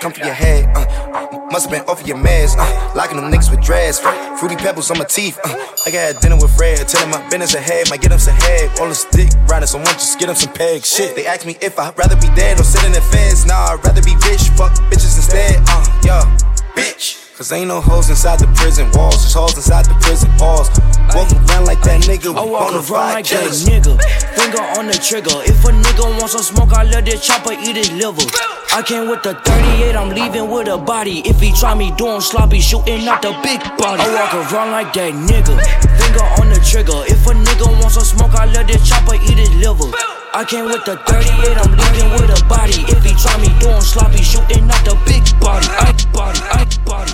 Come 0.00 0.12
for 0.12 0.24
your 0.24 0.34
head, 0.34 0.68
uh, 0.74 1.44
Must've 1.50 1.70
been 1.70 1.82
off 1.82 2.00
of 2.00 2.08
your 2.08 2.16
mask, 2.16 2.58
uh, 2.58 2.92
locking 2.96 3.16
them 3.16 3.30
niggas 3.30 3.50
with 3.50 3.62
dreads. 3.62 4.00
Fruity 4.40 4.56
pebbles 4.56 4.90
on 4.90 4.98
my 4.98 5.04
teeth, 5.04 5.38
uh, 5.44 5.54
I 5.86 5.90
got 5.90 6.20
dinner 6.20 6.36
with 6.36 6.56
Fred. 6.56 6.88
Tell 6.88 7.02
him 7.04 7.10
my 7.10 7.22
business 7.28 7.43
ahead, 7.52 7.90
might 7.90 8.00
get 8.00 8.12
him 8.12 8.18
some 8.18 8.36
head. 8.36 8.70
All 8.80 8.88
the 8.88 8.94
stick 8.94 9.28
riding, 9.46 9.66
so 9.66 9.76
won't 9.76 10.00
just 10.00 10.18
get 10.18 10.30
him 10.30 10.36
some 10.36 10.54
pegs. 10.54 10.88
Shit, 10.88 11.14
they 11.14 11.26
ask 11.26 11.44
me 11.44 11.58
if 11.60 11.78
I'd 11.78 11.98
rather 11.98 12.16
be 12.16 12.32
dead 12.32 12.58
or 12.58 12.64
sit 12.64 12.82
in 12.84 12.92
the 12.92 13.02
feds. 13.02 13.44
Nah, 13.44 13.76
I'd 13.76 13.84
rather 13.84 14.00
be 14.00 14.16
rich, 14.24 14.48
fuck 14.56 14.72
bitches 14.88 15.20
instead, 15.20 15.60
uh, 15.68 15.84
yeah, 16.02 16.24
bitch. 16.72 17.20
Cause 17.34 17.50
ain't 17.50 17.66
no 17.66 17.80
hoes 17.80 18.10
inside 18.10 18.38
the 18.38 18.46
prison 18.54 18.86
walls, 18.94 19.18
just 19.18 19.34
hoes 19.34 19.58
inside 19.58 19.90
the 19.90 19.94
prison 20.06 20.30
walls. 20.38 20.70
Walk 21.18 21.26
around 21.34 21.66
like 21.66 21.82
that 21.82 22.06
nigga 22.06 22.30
with 22.30 22.38
I 22.38 22.46
walk 22.46 22.70
around 22.70 23.10
like 23.10 23.26
that 23.26 23.50
nigga, 23.66 23.98
finger 24.38 24.62
on 24.78 24.86
the 24.86 24.94
trigger. 24.94 25.42
If 25.42 25.66
a 25.66 25.74
nigga 25.74 26.06
wants 26.14 26.38
some 26.38 26.46
smoke, 26.46 26.70
I 26.70 26.86
let 26.86 27.10
that 27.10 27.18
chopper 27.18 27.58
eat 27.58 27.74
his 27.74 27.90
liver. 27.98 28.22
I 28.70 28.86
came 28.86 29.10
with 29.10 29.26
the 29.26 29.34
38, 29.34 29.98
I'm 29.98 30.14
leaving 30.14 30.46
with 30.46 30.70
a 30.70 30.78
body. 30.78 31.26
If 31.26 31.42
he 31.42 31.50
try 31.50 31.74
me 31.74 31.90
doing 31.98 32.22
sloppy, 32.22 32.62
shooting 32.62 33.02
out 33.10 33.18
the 33.18 33.34
big 33.42 33.58
body. 33.82 34.06
I 34.06 34.14
walk 34.14 34.30
around 34.54 34.70
like 34.70 34.94
that 34.94 35.10
nigga, 35.18 35.58
finger 35.98 36.22
on 36.38 36.54
the 36.54 36.62
trigger. 36.62 37.02
If 37.10 37.26
a 37.26 37.34
nigga 37.34 37.66
wants 37.82 37.98
some 37.98 38.06
smoke, 38.06 38.38
I 38.38 38.46
let 38.46 38.70
that 38.70 38.78
chopper 38.86 39.18
eat 39.18 39.42
his 39.42 39.50
liver. 39.58 39.90
I 40.34 40.46
came 40.46 40.66
with 40.66 40.86
the 40.86 41.02
38, 41.02 41.58
I'm 41.58 41.74
leaving 41.74 42.10
with 42.14 42.30
a 42.30 42.38
body. 42.46 42.82
If 42.94 43.02
he 43.02 43.10
try 43.18 43.34
me 43.42 43.50
doing 43.58 43.82
sloppy, 43.82 44.22
shooting 44.22 44.70
out 44.70 44.86
the 44.86 44.94
big 45.02 45.26
body. 45.42 45.66
I 45.66 45.94
body, 46.14 46.38
I 46.46 46.62
body, 46.86 47.10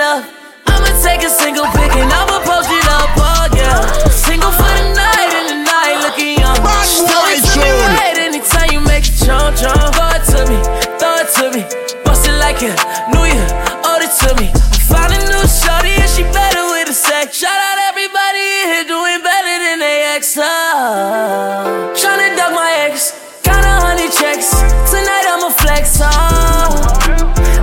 it 0.00 0.06
up. 0.06 0.24
I'ma 0.66 0.88
take 1.04 1.22
a 1.22 1.28
single 1.28 1.66
pic 1.76 1.92
and 1.92 2.08
I'ma 2.08 2.40
post 2.40 2.72
it 2.72 2.86
up, 2.88 3.10
oh 3.20 3.44
yeah. 3.52 3.84
Single 4.08 4.52
for 4.52 4.72
the 4.80 4.96
night 4.96 5.30
and 5.36 5.46
the 5.52 5.58
night 5.60 5.96
looking 6.00 6.40
young. 6.40 6.56
Throw 6.56 7.24
it 7.28 7.44
to 7.44 7.60
me 7.60 7.70
right 7.84 8.16
anytime 8.16 8.70
you 8.72 8.80
make 8.80 9.04
it 9.04 9.16
jump, 9.20 9.56
jump. 9.60 9.92
Throw 9.92 10.16
it 10.16 10.24
to 10.32 10.40
me, 10.48 10.58
throw 10.96 11.20
it 11.20 11.28
to 11.36 11.44
me. 11.52 11.62
Bust 12.04 12.24
it 12.28 12.36
like 12.40 12.62
a 12.64 12.72
new 13.12 13.24
year, 13.28 13.48
owed 13.84 14.00
it 14.00 14.12
to 14.24 14.30
me. 14.40 14.48
I 14.48 14.78
found 14.88 15.12
a 15.12 15.20
new 15.20 15.44
shorty 15.44 15.92
and 15.92 16.08
she 16.08 16.24
better 16.32 16.64
with 16.72 16.88
the 16.88 16.96
sex. 16.96 17.36
Shout 17.36 17.52
out 17.52 17.78
everybody 17.92 18.40
in 18.40 18.64
here 18.72 18.86
doing 18.88 19.20
better 19.20 19.54
than 19.64 19.84
they 19.84 20.16
ex. 20.16 20.38
Oh. 20.40 21.92
Tryna 21.92 22.36
duck 22.40 22.52
my 22.56 22.88
ex, 22.88 23.12
kinda 23.44 23.68
honey 23.84 24.08
checks. 24.08 24.48
Tonight 24.88 25.26
I'ma 25.28 25.50
flex, 25.60 26.00
oh. 26.00 26.08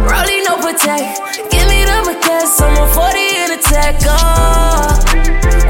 Rolling 0.05 0.43
no 0.45 0.61
protect. 0.61 1.26
Give 2.57 2.69
me 2.69 2.75
the 2.75 2.77
baguettes. 2.77 2.77
I'm 2.77 2.77
on 2.77 2.89
40 2.93 3.19
in 3.19 3.51
a 3.51 3.61
tech. 3.61 3.95
Oh. 4.03 4.97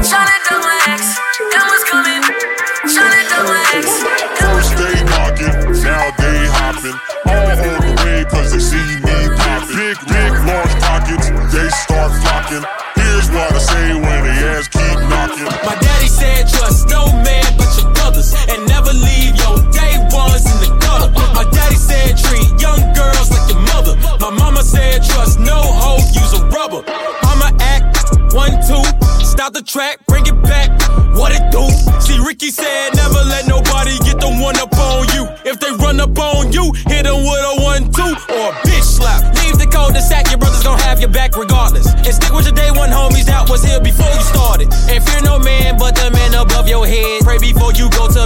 Tryna 0.02 0.38
do 0.48 0.56
my 0.58 0.78
ex. 0.88 1.18
That 1.52 1.64
was 1.68 1.84
coming. 1.84 2.22
Tryna 2.88 3.24
do 3.28 3.40
my 3.44 3.64
ex. 3.76 3.86
First 4.40 4.72
they 4.76 4.96
knocking, 5.04 5.82
now 5.82 6.10
they 6.18 6.38
hopping. 6.48 6.98
All 7.26 7.50
on 7.50 7.80
the 7.80 7.92
way 8.04 8.24
cause 8.24 8.52
they 8.52 8.60
see 8.60 8.96
me 9.04 9.28
popping. 9.36 9.76
Big, 9.76 9.98
big, 10.08 10.32
large 10.46 10.74
pockets, 10.80 11.28
they 11.52 11.68
start 11.70 12.12
flocking. 12.22 12.64
Here's 12.96 13.30
what 13.30 13.52
I 13.52 13.58
say 13.58 13.94
when 13.94 14.24
they 14.24 14.38
ass 14.48 14.68
keep 14.68 14.98
knocking. 15.08 15.44
My 15.64 15.76
daddy 15.80 16.08
said 16.08 16.48
trust 16.48 16.88
no 16.88 17.12
man 17.12 17.27
Ricky 32.40 32.52
said 32.52 32.94
never 32.94 33.18
let 33.26 33.48
nobody 33.48 33.98
get 34.06 34.20
the 34.22 34.30
one 34.30 34.54
up 34.62 34.70
on 34.78 35.10
you. 35.10 35.26
If 35.42 35.58
they 35.58 35.74
run 35.82 35.98
up 35.98 36.16
on 36.18 36.52
you, 36.52 36.70
hit 36.86 37.02
them 37.02 37.26
with 37.26 37.42
a 37.42 37.54
one 37.58 37.90
two 37.90 38.14
or 38.30 38.54
a 38.54 38.62
bitch 38.62 38.86
slap. 38.86 39.26
Leave 39.42 39.58
the 39.58 39.66
cul-de-sac, 39.66 40.30
your 40.30 40.38
brothers 40.38 40.62
gon' 40.62 40.78
have 40.86 41.00
your 41.00 41.10
back 41.10 41.34
regardless. 41.34 41.90
And 41.90 42.14
stick 42.14 42.30
with 42.30 42.46
your 42.46 42.54
day 42.54 42.70
one 42.70 42.90
homies 42.90 43.26
that 43.26 43.50
was 43.50 43.64
here 43.64 43.80
before 43.82 44.06
you 44.06 44.22
started. 44.22 44.70
And 44.86 45.02
fear 45.02 45.18
no 45.26 45.42
man 45.42 45.82
but 45.82 45.98
the 45.98 46.14
man 46.14 46.30
above 46.38 46.68
your 46.68 46.86
head. 46.86 47.26
Pray 47.26 47.42
before 47.42 47.74
you 47.74 47.90
go 47.90 48.06
to 48.06 48.17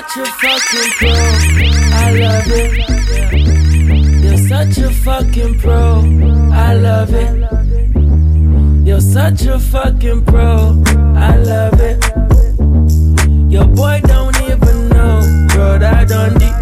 such 0.00 0.16
a 0.16 0.24
fucking 0.32 0.90
pro. 0.98 1.12
I 1.92 2.10
love 2.18 2.48
it. 2.48 2.70
You're 4.22 4.38
such 4.38 4.78
a 4.78 4.90
fucking 4.90 5.58
pro. 5.58 6.02
I 6.52 6.74
love 6.74 7.12
it. 7.12 7.36
You're 8.86 9.00
such 9.00 9.42
a 9.42 9.58
fucking 9.58 10.24
pro. 10.24 10.82
I 11.16 11.36
love 11.36 11.80
it. 11.80 12.02
Your 13.52 13.66
boy 13.66 14.00
don't 14.04 14.40
even 14.42 14.88
know, 14.88 15.20
done 16.06 16.38
deep. 16.38 16.54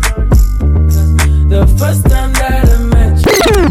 The 1.49 1.67
first 1.79 2.09
time 2.09 2.33
that 2.35 2.69
I 2.69 2.79
met 2.93 3.19
you, 3.47 3.69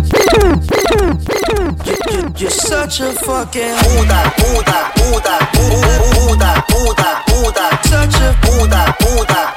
you're 2.40 2.52
such 2.52 3.02
a 3.02 3.12
fucking 3.12 3.76
Buddha, 3.84 4.34
Buddha, 4.38 4.92
Buddha, 4.96 5.38
Buddha, 5.54 5.98
Buddha, 6.16 7.24
Buddha, 7.28 7.80
such 7.84 8.16
a 8.16 8.38
Buddha, 8.42 8.96
Buddha, 9.00 9.18
Buddha, 9.18 9.54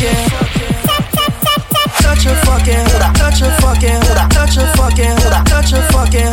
fucking. 0.00 0.40
Touch 2.00 2.24
your 2.24 2.34
fucking. 2.36 2.86
Touch 3.14 3.40
your 3.40 3.50
fucking. 3.60 4.00
Touch 4.30 4.56
your 4.56 4.66
fucking. 4.74 5.16
Touch 5.44 5.72
your 5.72 5.82
fucking. 5.92 6.30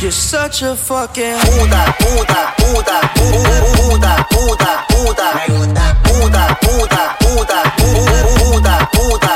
You're 0.00 0.12
such 0.12 0.62
a 0.62 0.76
fucking. 0.76 1.38
Buda, 1.40 1.94
Buda, 1.98 2.54
Buda, 2.58 2.98
Buda, 3.16 3.58
Buda, 3.76 4.26
Buda, 4.30 4.84
Buda, 4.88 5.26
Buda, 6.04 6.44
Buda, 6.62 7.16
Buda, 7.20 7.60
Buda, 7.78 8.88
Buda. 8.92 9.27